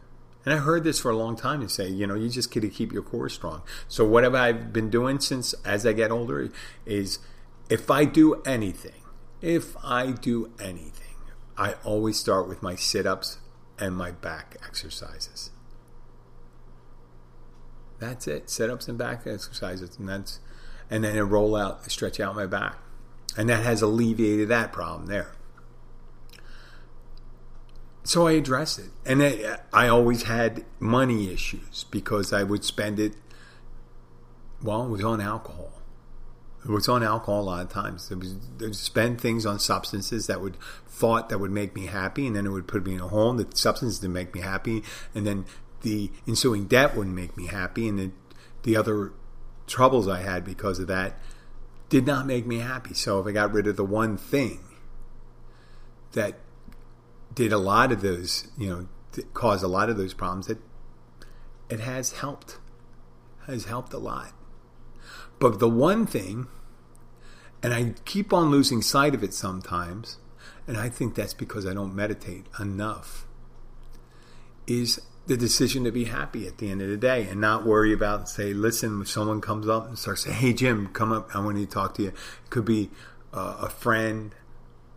And 0.45 0.53
I 0.53 0.59
heard 0.59 0.85
this 0.85 1.01
for 1.01 1.11
a 1.11 1.17
long 1.17 1.37
time 1.37 1.61
to 1.63 1.69
say, 1.69 1.89
you 1.89 2.07
know, 2.07 2.15
you 2.15 2.29
just 2.29 2.53
got 2.53 2.61
to 2.61 2.69
keep 2.69 2.93
your 2.93 3.03
core 3.03 3.31
strong. 3.31 3.63
So 3.89 4.05
what 4.05 4.25
have 4.25 4.35
I 4.35 4.53
been 4.53 4.91
doing 4.91 5.19
since 5.19 5.55
as 5.65 5.87
I 5.87 5.95
get 5.95 6.11
older 6.11 6.51
is 6.85 7.19
if 7.71 7.91
I 7.91 8.05
do 8.05 8.43
anything, 8.45 9.01
if 9.41 9.75
I 9.83 10.11
do 10.11 10.53
anything, 10.61 11.17
I 11.57 11.75
always 11.85 12.19
start 12.19 12.47
with 12.47 12.63
my 12.63 12.77
sit 12.77 13.07
ups 13.07 13.39
and 13.79 13.97
my 13.97 14.11
back 14.11 14.57
exercises. 14.67 15.51
That's 17.99 18.27
it. 18.27 18.51
Sit 18.51 18.69
ups 18.69 18.87
and 18.87 18.99
back 18.99 19.27
exercises. 19.27 19.97
And 19.99 20.09
that's 20.09 20.41
and 20.91 21.05
then 21.05 21.17
I 21.17 21.21
roll 21.21 21.57
out, 21.57 21.91
stretch 21.91 22.21
out 22.21 22.37
my 22.37 22.47
back. 22.47 22.77
And 23.37 23.49
that 23.49 23.65
has 23.65 23.83
alleviated 23.83 24.49
that 24.49 24.73
problem 24.73 25.07
there. 25.07 25.33
So 28.05 28.27
I 28.27 28.33
addressed 28.33 28.79
it. 28.79 28.91
And 29.05 29.23
I, 29.23 29.59
I 29.73 29.89
always 29.89 30.25
had 30.25 30.65
money 30.79 31.33
issues 31.33 31.85
because 31.91 32.33
I 32.33 32.43
would 32.43 32.65
spend 32.65 33.01
it, 33.01 33.15
well, 34.63 34.85
it 34.85 34.91
was 34.91 35.03
on 35.03 35.21
alcohol 35.21 35.73
It 36.65 36.71
was 36.71 36.89
on 36.89 37.03
alcohol 37.03 37.41
a 37.41 37.43
lot 37.43 37.63
of 37.63 37.69
times. 37.71 38.11
It 38.11 38.19
was 38.19 38.79
spend 38.79 39.21
things 39.21 39.45
on 39.45 39.59
substances 39.59 40.27
that 40.29 40.41
would 40.41 40.57
thought 40.87 41.29
that 41.29 41.39
would 41.39 41.51
make 41.51 41.75
me 41.75 41.87
happy, 41.87 42.27
and 42.27 42.35
then 42.35 42.47
it 42.47 42.51
would 42.51 42.67
put 42.67 42.87
me 42.87 42.95
in 42.95 43.01
a 43.01 43.09
hole. 43.09 43.35
The 43.35 43.47
substance 43.55 43.99
didn't 43.99 44.15
make 44.15 44.35
me 44.35 44.41
happy, 44.41 44.83
and 45.15 45.27
then 45.27 45.45
the 45.83 46.11
ensuing 46.27 46.65
debt 46.67 46.97
wouldn't 46.97 47.15
make 47.15 47.37
me 47.37 47.49
happy, 47.49 47.87
and 47.89 47.99
the, 47.99 48.11
the 48.63 48.77
other 48.77 49.13
troubles 49.67 50.09
I 50.09 50.21
had 50.21 50.45
because 50.45 50.79
of 50.79 50.87
that 50.87 51.19
did 51.95 52.07
not 52.09 52.27
make 52.27 52.45
me 52.45 52.59
happy. 52.59 52.93
So 52.93 53.21
if 53.21 53.27
I 53.29 53.31
got 53.31 53.53
rid 53.53 53.69
of 53.69 53.77
the 53.77 53.85
one 53.85 54.17
thing 54.17 54.59
that 56.11 56.41
did 57.33 57.53
a 57.53 57.57
lot 57.57 57.93
of 57.93 58.03
those, 58.03 58.49
you 58.59 58.69
know, 58.69 59.23
caused 59.33 59.63
a 59.63 59.69
lot 59.69 59.89
of 59.89 59.97
those 59.97 60.13
problems, 60.13 60.51
it 60.51 60.59
it 61.71 61.79
has 61.79 62.15
helped, 62.15 62.59
has 63.47 63.67
helped 63.67 63.93
a 63.93 63.99
lot. 63.99 64.33
But 65.39 65.61
the 65.61 65.69
one 65.69 66.05
thing, 66.05 66.49
and 67.63 67.73
I 67.73 67.95
keep 68.05 68.33
on 68.33 68.51
losing 68.51 68.83
sight 68.83 69.15
of 69.15 69.23
it 69.23 69.33
sometimes, 69.33 70.19
and 70.67 70.77
I 70.77 70.89
think 70.89 71.15
that's 71.15 71.33
because 71.33 71.65
I 71.65 71.75
don't 71.75 71.95
meditate 71.95 72.47
enough, 72.59 73.25
is 74.67 75.01
the 75.27 75.37
decision 75.37 75.85
to 75.85 75.93
be 75.93 76.05
happy 76.05 76.47
at 76.47 76.59
the 76.59 76.71
end 76.71 76.83
of 76.83 76.89
the 76.89 76.97
day 76.97 77.27
and 77.29 77.41
not 77.41 77.65
worry 77.65 77.93
about, 77.93 78.29
say, 78.29 78.53
listen, 78.53 79.01
if 79.01 79.09
someone 79.09 79.41
comes 79.41 79.69
up 79.69 79.89
and 79.89 79.99
starts 79.99 80.25
saying, 80.25 80.37
hey, 80.37 80.53
Jim, 80.53 80.89
come 80.89 81.13
up, 81.13 81.35
I 81.35 81.41
want 81.41 81.57
to 81.57 81.67
talk 81.67 81.95
to 81.95 82.03
you. 82.03 82.09
It 82.09 82.51
could 82.51 82.65
be 82.65 82.91
uh, 83.33 83.57
a 83.61 83.71
friend, 83.71 84.35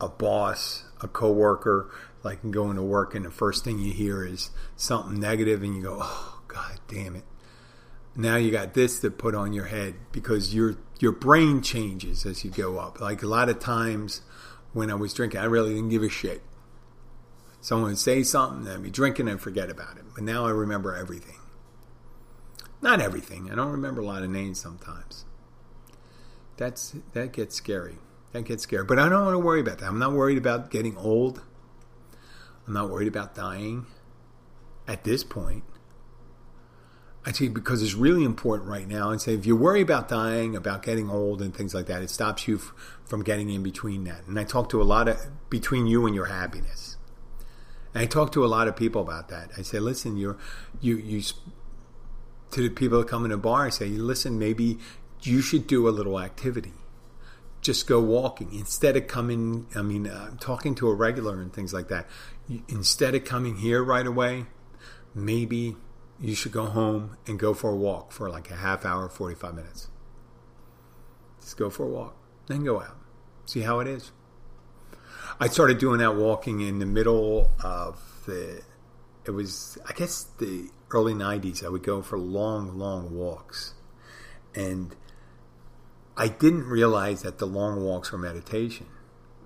a 0.01 0.09
boss, 0.09 0.83
a 1.01 1.07
coworker, 1.07 1.89
like 2.23 2.39
going 2.51 2.75
to 2.75 2.83
work, 2.83 3.15
and 3.15 3.25
the 3.25 3.31
first 3.31 3.63
thing 3.63 3.79
you 3.79 3.93
hear 3.93 4.25
is 4.25 4.49
something 4.75 5.19
negative, 5.19 5.63
and 5.63 5.75
you 5.75 5.81
go, 5.81 5.99
oh, 6.01 6.41
God 6.47 6.79
damn 6.87 7.15
it 7.15 7.23
now 8.17 8.35
you 8.35 8.51
got 8.51 8.73
this 8.73 8.99
to 8.99 9.11
put 9.11 9.35
on 9.35 9.53
your 9.53 9.65
head 9.65 9.93
because 10.11 10.53
your 10.53 10.75
your 10.99 11.11
brain 11.11 11.61
changes 11.61 12.25
as 12.25 12.43
you 12.43 12.49
go 12.49 12.79
up. 12.79 12.99
Like 12.99 13.21
a 13.21 13.27
lot 13.27 13.47
of 13.47 13.59
times 13.59 14.21
when 14.73 14.89
I 14.89 14.95
was 14.95 15.13
drinking, 15.13 15.39
I 15.39 15.45
really 15.45 15.75
didn't 15.75 15.89
give 15.89 16.01
a 16.01 16.09
shit. 16.09 16.41
Someone 17.67 17.89
would 17.89 17.99
say 17.99 18.23
something, 18.23 18.65
I'd 18.65 18.81
be 18.81 18.89
drinking 18.89 19.27
and 19.27 19.41
forget 19.41 19.69
about 19.69 19.97
it. 19.97 20.05
But 20.15 20.23
now 20.23 20.45
I 20.45 20.51
remember 20.51 20.95
everything. 20.95 21.35
Not 22.81 23.01
everything. 23.01 23.51
I 23.51 23.55
don't 23.55 23.73
remember 23.73 23.99
a 23.99 24.05
lot 24.05 24.23
of 24.23 24.29
names 24.29 24.57
sometimes. 24.57 25.25
That's 26.55 26.95
that 27.11 27.33
gets 27.33 27.57
scary. 27.57 27.97
That 28.31 28.45
gets 28.45 28.63
scary. 28.63 28.85
But 28.85 28.99
I 28.99 29.09
don't 29.09 29.25
want 29.25 29.33
to 29.33 29.39
worry 29.39 29.59
about 29.59 29.79
that. 29.79 29.87
I'm 29.87 29.99
not 29.99 30.13
worried 30.13 30.37
about 30.37 30.71
getting 30.71 30.95
old. 30.95 31.41
I'm 32.65 32.73
not 32.73 32.89
worried 32.89 33.09
about 33.09 33.35
dying 33.35 33.85
at 34.87 35.03
this 35.03 35.25
point. 35.25 35.65
I 37.25 37.33
think 37.33 37.53
because 37.53 37.83
it's 37.83 37.95
really 37.95 38.23
important 38.23 38.69
right 38.69 38.87
now. 38.87 39.09
And 39.09 39.19
say 39.19 39.33
if 39.33 39.45
you 39.45 39.57
worry 39.57 39.81
about 39.81 40.07
dying, 40.07 40.55
about 40.55 40.83
getting 40.83 41.09
old, 41.09 41.41
and 41.41 41.53
things 41.53 41.73
like 41.73 41.87
that, 41.87 42.01
it 42.01 42.11
stops 42.11 42.47
you 42.47 42.59
f- 42.59 42.73
from 43.03 43.23
getting 43.23 43.49
in 43.49 43.61
between 43.61 44.05
that. 44.05 44.25
And 44.25 44.39
I 44.39 44.45
talk 44.45 44.69
to 44.69 44.81
a 44.81 44.83
lot 44.83 45.09
of 45.09 45.49
between 45.49 45.85
you 45.85 46.05
and 46.05 46.15
your 46.15 46.27
happiness. 46.27 46.96
And 47.97 48.03
I 48.03 48.05
talk 48.05 48.31
to 48.33 48.45
a 48.45 48.47
lot 48.47 48.67
of 48.67 48.75
people 48.75 49.01
about 49.01 49.29
that. 49.29 49.49
I 49.57 49.63
say, 49.63 49.79
listen, 49.79 50.17
you're 50.17 50.37
you 50.79 50.97
you 50.97 51.23
to 52.51 52.61
the 52.61 52.69
people 52.69 52.99
that 52.99 53.07
come 53.07 53.25
in 53.25 53.31
a 53.31 53.37
bar. 53.37 53.65
I 53.65 53.69
say, 53.69 53.87
listen, 53.87 54.37
maybe 54.37 54.77
you 55.23 55.41
should 55.41 55.65
do 55.65 55.87
a 55.87 55.89
little 55.89 56.19
activity. 56.19 56.73
Just 57.59 57.87
go 57.87 57.99
walking 57.99 58.53
instead 58.53 58.95
of 58.97 59.07
coming. 59.07 59.65
I 59.75 59.81
mean, 59.81 60.05
uh, 60.05 60.35
talking 60.39 60.75
to 60.75 60.89
a 60.89 60.93
regular 60.93 61.41
and 61.41 61.51
things 61.51 61.73
like 61.73 61.87
that. 61.87 62.07
Instead 62.67 63.15
of 63.15 63.25
coming 63.25 63.55
here 63.57 63.83
right 63.83 64.05
away, 64.05 64.45
maybe 65.15 65.75
you 66.19 66.35
should 66.35 66.51
go 66.51 66.65
home 66.65 67.17
and 67.25 67.39
go 67.39 67.55
for 67.55 67.71
a 67.71 67.75
walk 67.75 68.11
for 68.11 68.29
like 68.29 68.51
a 68.51 68.57
half 68.57 68.85
hour, 68.85 69.09
45 69.09 69.55
minutes. 69.55 69.87
Just 71.41 71.57
go 71.57 71.71
for 71.71 71.85
a 71.85 71.89
walk, 71.89 72.15
then 72.45 72.63
go 72.63 72.79
out. 72.79 72.99
See 73.47 73.61
how 73.61 73.79
it 73.79 73.87
is. 73.87 74.11
I 75.39 75.47
started 75.47 75.77
doing 75.77 75.99
that 75.99 76.15
walking 76.15 76.61
in 76.61 76.79
the 76.79 76.85
middle 76.87 77.51
of 77.63 78.23
the, 78.25 78.63
it 79.23 79.31
was, 79.31 79.77
I 79.87 79.93
guess, 79.93 80.23
the 80.23 80.69
early 80.89 81.13
90s. 81.13 81.63
I 81.63 81.69
would 81.69 81.83
go 81.83 82.01
for 82.01 82.17
long, 82.17 82.79
long 82.79 83.15
walks. 83.15 83.75
And 84.55 84.95
I 86.15 86.27
didn't 86.27 86.65
realize 86.65 87.21
that 87.21 87.37
the 87.37 87.45
long 87.45 87.83
walks 87.83 88.11
were 88.11 88.17
meditation. 88.17 88.87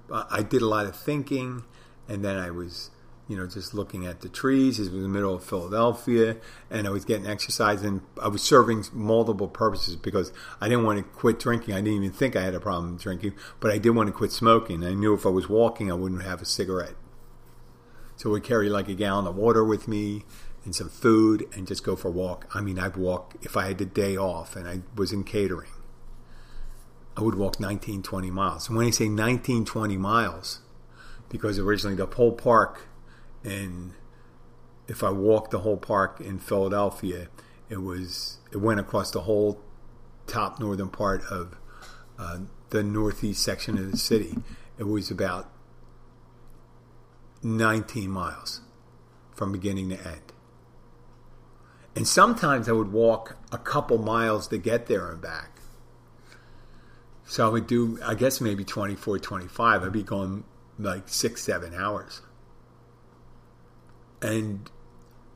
I 0.09 0.43
did 0.43 0.61
a 0.61 0.67
lot 0.67 0.85
of 0.85 0.95
thinking, 0.95 1.65
and 2.07 2.23
then 2.23 2.37
I 2.37 2.51
was 2.51 2.91
you 3.31 3.37
know, 3.37 3.47
just 3.47 3.73
looking 3.73 4.05
at 4.05 4.19
the 4.19 4.27
trees. 4.27 4.77
It 4.77 4.83
was 4.83 4.93
in 4.93 5.03
the 5.03 5.07
middle 5.07 5.33
of 5.33 5.41
Philadelphia, 5.41 6.35
and 6.69 6.85
I 6.85 6.89
was 6.89 7.05
getting 7.05 7.25
exercise, 7.25 7.81
and 7.81 8.01
I 8.21 8.27
was 8.27 8.41
serving 8.41 8.83
multiple 8.91 9.47
purposes 9.47 9.95
because 9.95 10.33
I 10.59 10.67
didn't 10.67 10.83
want 10.83 10.97
to 10.97 11.03
quit 11.03 11.39
drinking. 11.39 11.73
I 11.73 11.77
didn't 11.77 12.03
even 12.03 12.11
think 12.11 12.35
I 12.35 12.41
had 12.41 12.53
a 12.53 12.59
problem 12.59 12.97
drinking, 12.97 13.33
but 13.61 13.71
I 13.71 13.77
did 13.77 13.91
want 13.91 14.07
to 14.07 14.13
quit 14.13 14.33
smoking. 14.33 14.83
I 14.83 14.93
knew 14.95 15.13
if 15.13 15.25
I 15.25 15.29
was 15.29 15.47
walking, 15.47 15.89
I 15.89 15.93
wouldn't 15.93 16.23
have 16.23 16.41
a 16.41 16.45
cigarette. 16.45 16.95
So 18.17 18.31
would 18.31 18.43
carry 18.43 18.67
like 18.67 18.89
a 18.89 18.95
gallon 18.95 19.27
of 19.27 19.37
water 19.37 19.63
with 19.63 19.87
me 19.87 20.25
and 20.65 20.75
some 20.75 20.89
food 20.89 21.47
and 21.55 21.65
just 21.65 21.85
go 21.85 21.95
for 21.95 22.09
a 22.09 22.11
walk. 22.11 22.47
I 22.53 22.59
mean, 22.59 22.77
I'd 22.77 22.97
walk 22.97 23.35
if 23.41 23.55
I 23.55 23.67
had 23.67 23.77
the 23.77 23.85
day 23.85 24.17
off 24.17 24.57
and 24.57 24.67
I 24.67 24.81
was 24.93 25.13
in 25.13 25.23
catering. 25.23 25.71
I 27.15 27.21
would 27.21 27.35
walk 27.35 27.61
19, 27.61 28.03
20 28.03 28.29
miles. 28.29 28.67
And 28.67 28.77
when 28.77 28.87
I 28.87 28.89
say 28.89 29.07
19, 29.07 29.63
20 29.63 29.97
miles, 29.97 30.59
because 31.29 31.57
originally 31.57 31.95
the 31.95 32.05
whole 32.05 32.33
park 32.33 32.89
and 33.43 33.93
if 34.87 35.03
I 35.03 35.09
walked 35.09 35.51
the 35.51 35.59
whole 35.59 35.77
park 35.77 36.19
in 36.19 36.37
Philadelphia, 36.39 37.27
it 37.69 37.81
was 37.81 38.39
it 38.51 38.57
went 38.57 38.79
across 38.79 39.11
the 39.11 39.21
whole 39.21 39.61
top 40.27 40.59
northern 40.59 40.89
part 40.89 41.23
of 41.31 41.57
uh, 42.19 42.39
the 42.69 42.83
northeast 42.83 43.43
section 43.43 43.77
of 43.77 43.91
the 43.91 43.97
city. 43.97 44.37
It 44.77 44.83
was 44.83 45.09
about 45.09 45.49
19 47.43 48.09
miles 48.09 48.61
from 49.33 49.51
beginning 49.51 49.89
to 49.89 49.97
end. 49.97 50.33
And 51.95 52.07
sometimes 52.07 52.69
I 52.69 52.71
would 52.73 52.91
walk 52.91 53.37
a 53.51 53.57
couple 53.57 53.97
miles 53.97 54.47
to 54.49 54.57
get 54.57 54.87
there 54.87 55.09
and 55.09 55.21
back. 55.21 55.59
So 57.25 57.45
I 57.45 57.49
would 57.49 57.67
do, 57.67 57.99
I 58.03 58.13
guess 58.13 58.41
maybe 58.41 58.63
24, 58.63 59.19
25. 59.19 59.83
I'd 59.83 59.91
be 59.91 60.03
going 60.03 60.43
like 60.77 61.07
six, 61.07 61.43
seven 61.43 61.73
hours 61.73 62.21
and 64.21 64.69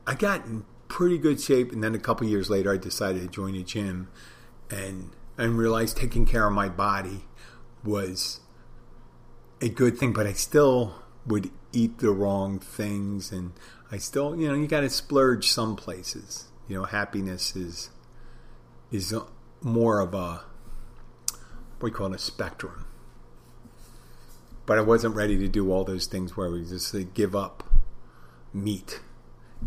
I 0.06 0.14
got 0.14 0.46
in 0.46 0.64
pretty 0.88 1.18
good 1.18 1.40
shape. 1.40 1.72
And 1.72 1.82
then 1.82 1.94
a 1.94 1.98
couple 1.98 2.26
years 2.26 2.48
later, 2.48 2.72
I 2.72 2.76
decided 2.76 3.22
to 3.22 3.28
join 3.28 3.54
a 3.54 3.62
gym, 3.62 4.08
and 4.70 5.10
and 5.36 5.58
realized 5.58 5.96
taking 5.96 6.24
care 6.24 6.46
of 6.46 6.52
my 6.52 6.68
body 6.68 7.24
was 7.84 8.40
a 9.60 9.68
good 9.68 9.98
thing. 9.98 10.12
But 10.12 10.26
I 10.26 10.32
still 10.32 11.02
would 11.26 11.50
eat 11.72 11.98
the 11.98 12.10
wrong 12.10 12.58
things, 12.58 13.32
and 13.32 13.52
I 13.90 13.98
still, 13.98 14.36
you 14.36 14.48
know, 14.48 14.54
you 14.54 14.66
got 14.66 14.80
to 14.80 14.90
splurge 14.90 15.48
some 15.48 15.76
places. 15.76 16.46
You 16.68 16.76
know, 16.78 16.84
happiness 16.84 17.54
is 17.56 17.90
is 18.90 19.14
more 19.62 20.00
of 20.00 20.14
a 20.14 20.44
what 21.78 21.82
we 21.82 21.90
call 21.90 22.12
it 22.12 22.14
a 22.14 22.18
spectrum. 22.18 22.86
But 24.64 24.78
I 24.78 24.80
wasn't 24.80 25.14
ready 25.14 25.36
to 25.38 25.48
do 25.48 25.70
all 25.70 25.84
those 25.84 26.06
things 26.06 26.36
where 26.36 26.50
we 26.50 26.64
just 26.64 26.94
give 27.14 27.36
up 27.36 27.62
meat, 28.56 29.00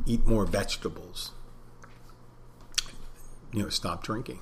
eat 0.06 0.26
more 0.26 0.46
vegetables, 0.46 1.32
you 3.54 3.64
know, 3.64 3.70
stop 3.70 4.04
drinking. 4.04 4.40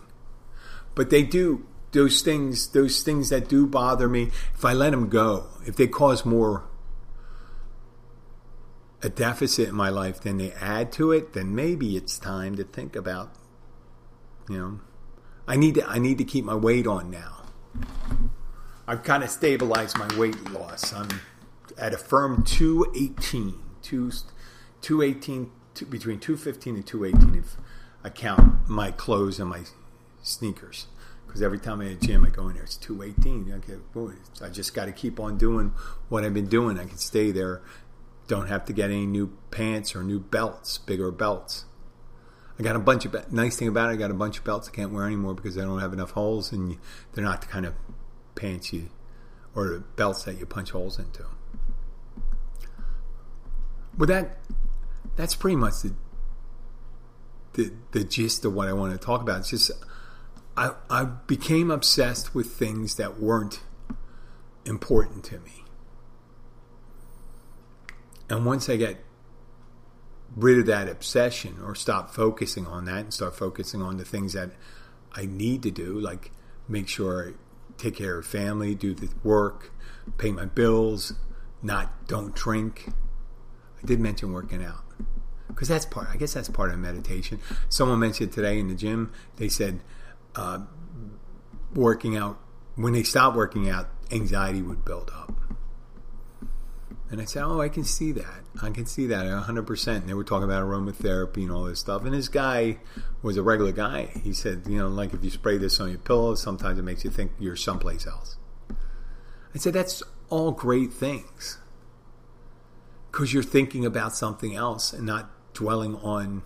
But 0.95 1.09
they 1.09 1.23
do 1.23 1.65
those 1.91 2.21
things, 2.21 2.69
those 2.69 3.01
things 3.01 3.29
that 3.29 3.47
do 3.47 3.67
bother 3.67 4.09
me. 4.09 4.31
If 4.53 4.65
I 4.65 4.73
let 4.73 4.91
them 4.91 5.09
go, 5.09 5.47
if 5.65 5.75
they 5.75 5.87
cause 5.87 6.25
more 6.25 6.63
a 9.03 9.09
deficit 9.09 9.69
in 9.69 9.75
my 9.75 9.89
life 9.89 10.21
than 10.21 10.37
they 10.37 10.51
add 10.53 10.91
to 10.93 11.11
it, 11.11 11.33
then 11.33 11.53
maybe 11.53 11.95
it's 11.95 12.17
time 12.17 12.55
to 12.55 12.63
think 12.63 12.95
about, 12.95 13.31
you 14.49 14.57
know, 14.57 14.79
I 15.47 15.55
need 15.55 15.75
to 15.75 15.87
I 15.87 15.99
need 15.99 16.17
to 16.17 16.23
keep 16.23 16.43
my 16.43 16.55
weight 16.55 16.87
on 16.87 17.09
now. 17.09 17.43
I've 18.87 19.03
kind 19.03 19.23
of 19.23 19.29
stabilized 19.29 19.97
my 19.97 20.07
weight 20.17 20.51
loss. 20.51 20.93
I'm 20.93 21.09
at 21.77 21.93
a 21.93 21.97
firm 21.97 22.43
218, 22.43 23.53
two, 23.81 24.11
218 24.87 25.51
between 25.89 26.17
215 26.17 26.75
and 26.75 26.87
218 26.87 27.43
if 27.43 27.57
I 28.05 28.09
count 28.09 28.69
my 28.69 28.89
clothes 28.89 29.37
and 29.37 29.49
my 29.49 29.63
sneakers. 30.23 30.87
Because 31.25 31.41
every 31.41 31.59
time 31.59 31.81
I 31.81 31.91
at 31.91 31.99
gym 31.99 32.23
I 32.23 32.29
go 32.29 32.47
in 32.47 32.53
there 32.53 32.63
it's 32.63 32.77
218 32.77 33.53
okay 33.55 33.81
boy, 33.93 34.13
I 34.41 34.47
just 34.47 34.73
got 34.73 34.85
to 34.85 34.93
keep 34.93 35.19
on 35.19 35.37
doing 35.37 35.73
what 36.07 36.23
I've 36.23 36.33
been 36.33 36.47
doing. 36.47 36.79
I 36.79 36.85
can 36.85 36.97
stay 36.97 37.31
there 37.31 37.61
don't 38.29 38.47
have 38.47 38.63
to 38.63 38.71
get 38.71 38.89
any 38.89 39.05
new 39.05 39.37
pants 39.51 39.93
or 39.93 40.03
new 40.03 40.21
belts 40.21 40.77
bigger 40.77 41.11
belts. 41.11 41.65
I 42.57 42.63
got 42.63 42.77
a 42.77 42.79
bunch 42.79 43.03
of 43.03 43.29
nice 43.29 43.57
thing 43.57 43.67
about 43.67 43.89
it 43.89 43.93
I 43.93 43.95
got 43.97 44.09
a 44.09 44.13
bunch 44.13 44.37
of 44.37 44.45
belts 44.45 44.69
I 44.69 44.71
can't 44.71 44.93
wear 44.93 45.05
anymore 45.05 45.33
because 45.33 45.57
I 45.57 45.63
don't 45.63 45.81
have 45.81 45.91
enough 45.91 46.11
holes 46.11 46.53
and 46.53 46.77
they're 47.11 47.25
not 47.25 47.41
the 47.41 47.47
kind 47.47 47.65
of 47.65 47.73
pants 48.35 48.71
you 48.71 48.89
or 49.53 49.79
belts 49.97 50.23
that 50.23 50.39
you 50.39 50.45
punch 50.45 50.71
holes 50.71 50.97
into. 50.97 51.25
But 53.97 54.07
that 54.07 54.37
that's 55.17 55.35
pretty 55.35 55.57
much 55.57 55.81
the, 55.81 55.93
the 57.53 57.73
the 57.91 58.03
gist 58.03 58.45
of 58.45 58.53
what 58.53 58.69
I 58.69 58.73
want 58.73 58.93
to 58.93 59.03
talk 59.03 59.21
about. 59.21 59.39
It's 59.39 59.49
just 59.49 59.71
I 60.55 60.71
I 60.89 61.03
became 61.03 61.69
obsessed 61.71 62.33
with 62.33 62.53
things 62.53 62.95
that 62.95 63.19
weren't 63.19 63.61
important 64.63 65.25
to 65.25 65.39
me. 65.39 65.63
And 68.29 68.45
once 68.45 68.69
I 68.69 68.77
get 68.77 69.03
rid 70.35 70.59
of 70.59 70.65
that 70.67 70.87
obsession 70.87 71.57
or 71.63 71.73
stop 71.73 72.13
focusing 72.13 72.67
on 72.67 72.85
that 72.85 72.97
and 72.97 73.13
start 73.13 73.35
focusing 73.35 73.81
on 73.81 73.97
the 73.97 74.05
things 74.05 74.33
that 74.33 74.51
I 75.13 75.25
need 75.25 75.63
to 75.63 75.71
do, 75.71 75.99
like 75.99 76.31
make 76.67 76.87
sure 76.87 77.29
I 77.29 77.33
take 77.77 77.95
care 77.95 78.19
of 78.19 78.25
family, 78.25 78.75
do 78.75 78.93
the 78.93 79.09
work, 79.23 79.71
pay 80.17 80.31
my 80.31 80.45
bills, 80.45 81.13
not 81.63 82.07
don't 82.07 82.35
drink. 82.35 82.89
I 83.81 83.85
did 83.85 83.99
mention 83.99 84.31
working 84.33 84.63
out 84.63 84.86
because 85.57 85.69
that's 85.69 85.85
part. 85.85 86.07
I 86.13 86.17
guess 86.17 86.35
that's 86.35 86.49
part 86.49 86.69
of 86.69 86.77
meditation. 86.77 87.39
Someone 87.67 87.97
mentioned 87.97 88.31
today 88.31 88.59
in 88.59 88.67
the 88.67 88.75
gym. 88.75 89.11
They 89.37 89.49
said 89.49 89.79
uh, 90.35 90.59
working 91.73 92.15
out 92.15 92.37
when 92.75 92.93
they 92.93 93.01
stopped 93.01 93.35
working 93.35 93.67
out, 93.67 93.89
anxiety 94.11 94.61
would 94.61 94.85
build 94.85 95.09
up. 95.09 95.33
And 97.09 97.19
I 97.19 97.25
said, 97.25 97.43
"Oh, 97.43 97.59
I 97.59 97.69
can 97.69 97.85
see 97.85 98.11
that. 98.11 98.43
I 98.61 98.69
can 98.69 98.85
see 98.85 99.07
that 99.07 99.25
100." 99.25 99.65
percent 99.65 100.01
And 100.01 100.09
they 100.09 100.13
were 100.13 100.23
talking 100.23 100.43
about 100.43 100.63
aromatherapy 100.63 101.37
and 101.37 101.51
all 101.51 101.63
this 101.63 101.79
stuff. 101.79 102.05
And 102.05 102.13
this 102.13 102.27
guy 102.27 102.77
was 103.23 103.35
a 103.35 103.41
regular 103.41 103.71
guy. 103.71 104.11
He 104.23 104.33
said, 104.33 104.65
"You 104.67 104.77
know, 104.77 104.89
like 104.89 105.11
if 105.15 105.23
you 105.23 105.31
spray 105.31 105.57
this 105.57 105.79
on 105.79 105.89
your 105.89 105.97
pillow, 105.97 106.35
sometimes 106.35 106.77
it 106.77 106.83
makes 106.83 107.03
you 107.03 107.09
think 107.09 107.31
you're 107.39 107.55
someplace 107.55 108.05
else." 108.05 108.37
I 109.55 109.57
said, 109.57 109.73
"That's 109.73 110.03
all 110.29 110.51
great 110.51 110.93
things." 110.93 111.57
Because 113.11 113.33
you're 113.33 113.41
thinking 113.41 113.87
about 113.87 114.15
something 114.15 114.53
else 114.53 114.93
and 114.93 115.03
not 115.03 115.31
dwelling 115.57 115.95
on 115.97 116.43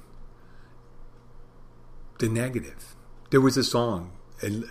the 2.19 2.29
negative. 2.29 2.95
There 3.29 3.41
was 3.41 3.57
a 3.57 3.63
song, 3.63 4.13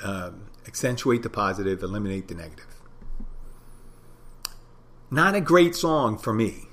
uh, 0.03 0.30
accentuate 0.66 1.22
the 1.22 1.28
positive, 1.28 1.82
eliminate 1.82 2.28
the 2.28 2.34
negative. 2.34 2.80
Not 5.11 5.34
a 5.34 5.43
great 5.43 5.74
song 5.74 6.16
for 6.16 6.32
me. 6.32 6.68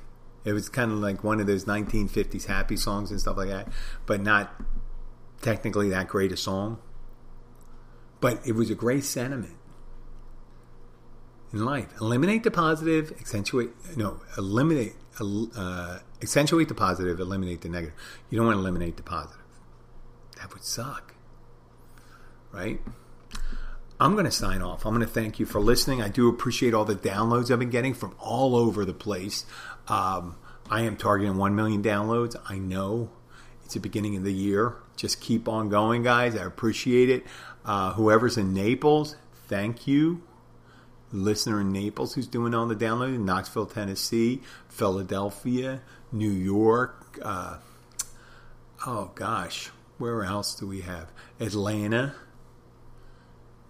It 0.45 0.53
was 0.53 0.69
kind 0.69 0.93
of 0.93 0.99
like 0.99 1.25
one 1.25 1.41
of 1.41 1.47
those 1.47 1.65
1950s 1.65 2.45
happy 2.45 2.77
songs 2.77 3.11
and 3.11 3.19
stuff 3.19 3.35
like 3.35 3.49
that, 3.49 3.67
but 4.05 4.21
not 4.21 4.55
technically 5.41 5.89
that 5.89 6.07
great 6.07 6.31
a 6.31 6.37
song. 6.37 6.79
But 8.21 8.47
it 8.47 8.53
was 8.53 8.69
a 8.69 8.75
great 8.75 9.03
sentiment 9.03 9.57
in 11.51 11.65
life. 11.65 11.89
Eliminate 11.99 12.43
the 12.43 12.51
positive, 12.51 13.11
accentuate, 13.19 13.71
no, 13.97 14.21
eliminate, 14.37 14.95
uh, 15.19 15.99
accentuate 16.21 16.67
the 16.67 16.75
positive, 16.75 17.19
eliminate 17.19 17.61
the 17.61 17.69
negative. 17.69 17.95
You 18.29 18.37
don't 18.37 18.47
want 18.47 18.57
to 18.57 18.61
eliminate 18.61 18.97
the 18.97 19.03
positive. 19.03 19.43
That 20.37 20.53
would 20.53 20.63
suck. 20.63 21.13
Right? 22.51 22.81
I'm 23.99 24.13
going 24.13 24.25
to 24.25 24.31
sign 24.31 24.61
off. 24.61 24.85
I'm 24.85 24.93
going 24.93 25.05
to 25.05 25.11
thank 25.11 25.39
you 25.39 25.45
for 25.45 25.59
listening. 25.59 26.01
I 26.01 26.09
do 26.09 26.29
appreciate 26.29 26.73
all 26.73 26.85
the 26.85 26.95
downloads 26.95 27.51
I've 27.51 27.59
been 27.59 27.69
getting 27.69 27.93
from 27.93 28.15
all 28.19 28.55
over 28.55 28.85
the 28.85 28.93
place. 28.93 29.45
Um, 29.87 30.35
I 30.69 30.81
am 30.81 30.97
targeting 30.97 31.37
1 31.37 31.55
million 31.55 31.81
downloads. 31.81 32.35
I 32.47 32.59
know 32.59 33.09
it's 33.63 33.73
the 33.73 33.79
beginning 33.79 34.15
of 34.15 34.23
the 34.23 34.33
year. 34.33 34.75
Just 34.95 35.19
keep 35.19 35.47
on 35.47 35.69
going, 35.69 36.03
guys. 36.03 36.35
I 36.35 36.43
appreciate 36.45 37.09
it. 37.09 37.25
Uh, 37.65 37.93
whoever's 37.93 38.37
in 38.37 38.53
Naples, 38.53 39.15
thank 39.47 39.87
you 39.87 40.21
listener 41.11 41.61
in 41.61 41.71
Naples 41.71 42.13
who's 42.13 42.27
doing 42.27 42.53
all 42.53 42.67
the 42.67 42.75
downloading, 42.75 43.25
Knoxville, 43.25 43.67
Tennessee, 43.67 44.41
Philadelphia, 44.69 45.81
New 46.11 46.29
York. 46.29 47.19
Uh, 47.21 47.57
oh 48.85 49.11
gosh, 49.15 49.69
where 49.97 50.23
else 50.23 50.55
do 50.55 50.67
we 50.67 50.81
have? 50.81 51.11
Atlanta, 51.39 52.15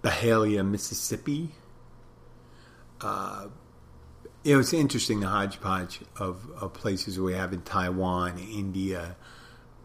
Byhalia, 0.02 0.68
Mississippi. 0.68 1.52
Uh, 3.02 3.48
it 4.44 4.56
was 4.56 4.74
interesting 4.74 5.20
the 5.20 5.28
hodgepodge 5.28 6.00
of, 6.18 6.50
of 6.60 6.74
places 6.74 7.20
we 7.20 7.34
have 7.34 7.54
in 7.54 7.62
Taiwan, 7.62 8.38
India, 8.40 9.16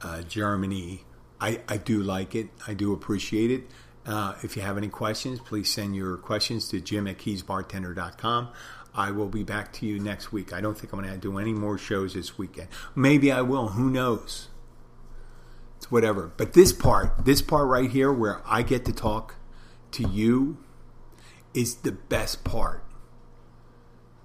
uh, 0.01 0.23
Germany. 0.23 1.05
I, 1.41 1.61
I 1.69 1.77
do 1.79 2.03
like 2.03 2.35
it. 2.35 2.49
I 2.67 2.75
do 2.75 2.93
appreciate 2.93 3.51
it. 3.51 3.65
Uh, 4.05 4.35
if 4.43 4.57
you 4.57 4.63
have 4.63 4.77
any 4.77 4.89
questions, 4.89 5.39
please 5.41 5.71
send 5.71 5.95
your 5.95 6.17
questions 6.17 6.69
to 6.69 6.81
jim 6.81 7.07
at 7.07 7.19
keysbartender.com. 7.19 8.49
I 8.95 9.11
will 9.11 9.29
be 9.29 9.43
back 9.43 9.73
to 9.75 9.87
you 9.87 9.99
next 9.99 10.33
week. 10.33 10.53
I 10.53 10.61
don't 10.61 10.77
think 10.77 10.93
I'm 10.93 11.01
going 11.01 11.13
to 11.13 11.19
do 11.19 11.39
any 11.39 11.53
more 11.53 11.79
shows 11.79 12.15
this 12.15 12.37
weekend. 12.37 12.69
Maybe 12.95 13.33
I 13.33 13.41
will. 13.41 13.69
Who 13.69 13.89
knows? 13.91 14.49
It's 15.79 15.91
whatever. 15.91 16.33
But 16.37 16.53
this 16.53 16.73
part, 16.73 17.25
this 17.25 17.41
part 17.41 17.69
right 17.69 17.91
here 17.91 18.13
where 18.13 18.43
I 18.47 18.63
get 18.63 18.85
to 18.87 18.93
talk 18.93 19.37
to 19.93 20.07
you 20.09 20.59
is 21.55 21.77
the 21.77 21.93
best 21.93 22.45
part. 22.45 22.85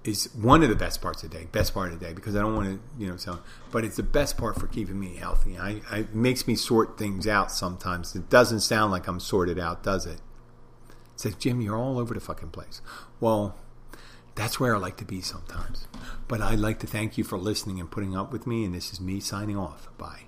Is 0.08 0.30
one 0.34 0.62
of 0.62 0.70
the 0.70 0.74
best 0.74 1.02
parts 1.02 1.22
of 1.22 1.30
the 1.30 1.38
day, 1.38 1.48
best 1.52 1.74
part 1.74 1.92
of 1.92 2.00
the 2.00 2.06
day, 2.06 2.14
because 2.14 2.34
I 2.34 2.40
don't 2.40 2.56
want 2.56 2.68
to, 2.68 2.80
you 2.98 3.10
know, 3.10 3.18
sound, 3.18 3.40
but 3.70 3.84
it's 3.84 3.96
the 3.96 4.02
best 4.02 4.38
part 4.38 4.58
for 4.58 4.66
keeping 4.66 4.98
me 4.98 5.16
healthy. 5.16 5.58
I, 5.58 5.82
I 5.90 5.98
it 5.98 6.14
makes 6.14 6.46
me 6.46 6.54
sort 6.54 6.96
things 6.96 7.26
out 7.26 7.52
sometimes. 7.52 8.16
It 8.16 8.30
doesn't 8.30 8.60
sound 8.60 8.90
like 8.90 9.06
I'm 9.06 9.20
sorted 9.20 9.58
out, 9.58 9.82
does 9.82 10.06
it? 10.06 10.20
It 10.88 11.20
says, 11.20 11.34
Jim, 11.34 11.60
you're 11.60 11.76
all 11.76 11.98
over 11.98 12.14
the 12.14 12.20
fucking 12.20 12.50
place. 12.50 12.80
Well, 13.20 13.56
that's 14.34 14.58
where 14.58 14.74
I 14.74 14.78
like 14.78 14.96
to 14.96 15.04
be 15.04 15.20
sometimes. 15.20 15.86
But 16.26 16.40
I'd 16.40 16.60
like 16.60 16.78
to 16.78 16.86
thank 16.86 17.18
you 17.18 17.24
for 17.24 17.36
listening 17.36 17.78
and 17.78 17.90
putting 17.90 18.16
up 18.16 18.32
with 18.32 18.46
me, 18.46 18.64
and 18.64 18.74
this 18.74 18.90
is 18.92 19.00
me 19.02 19.20
signing 19.20 19.58
off. 19.58 19.88
Bye. 19.98 20.22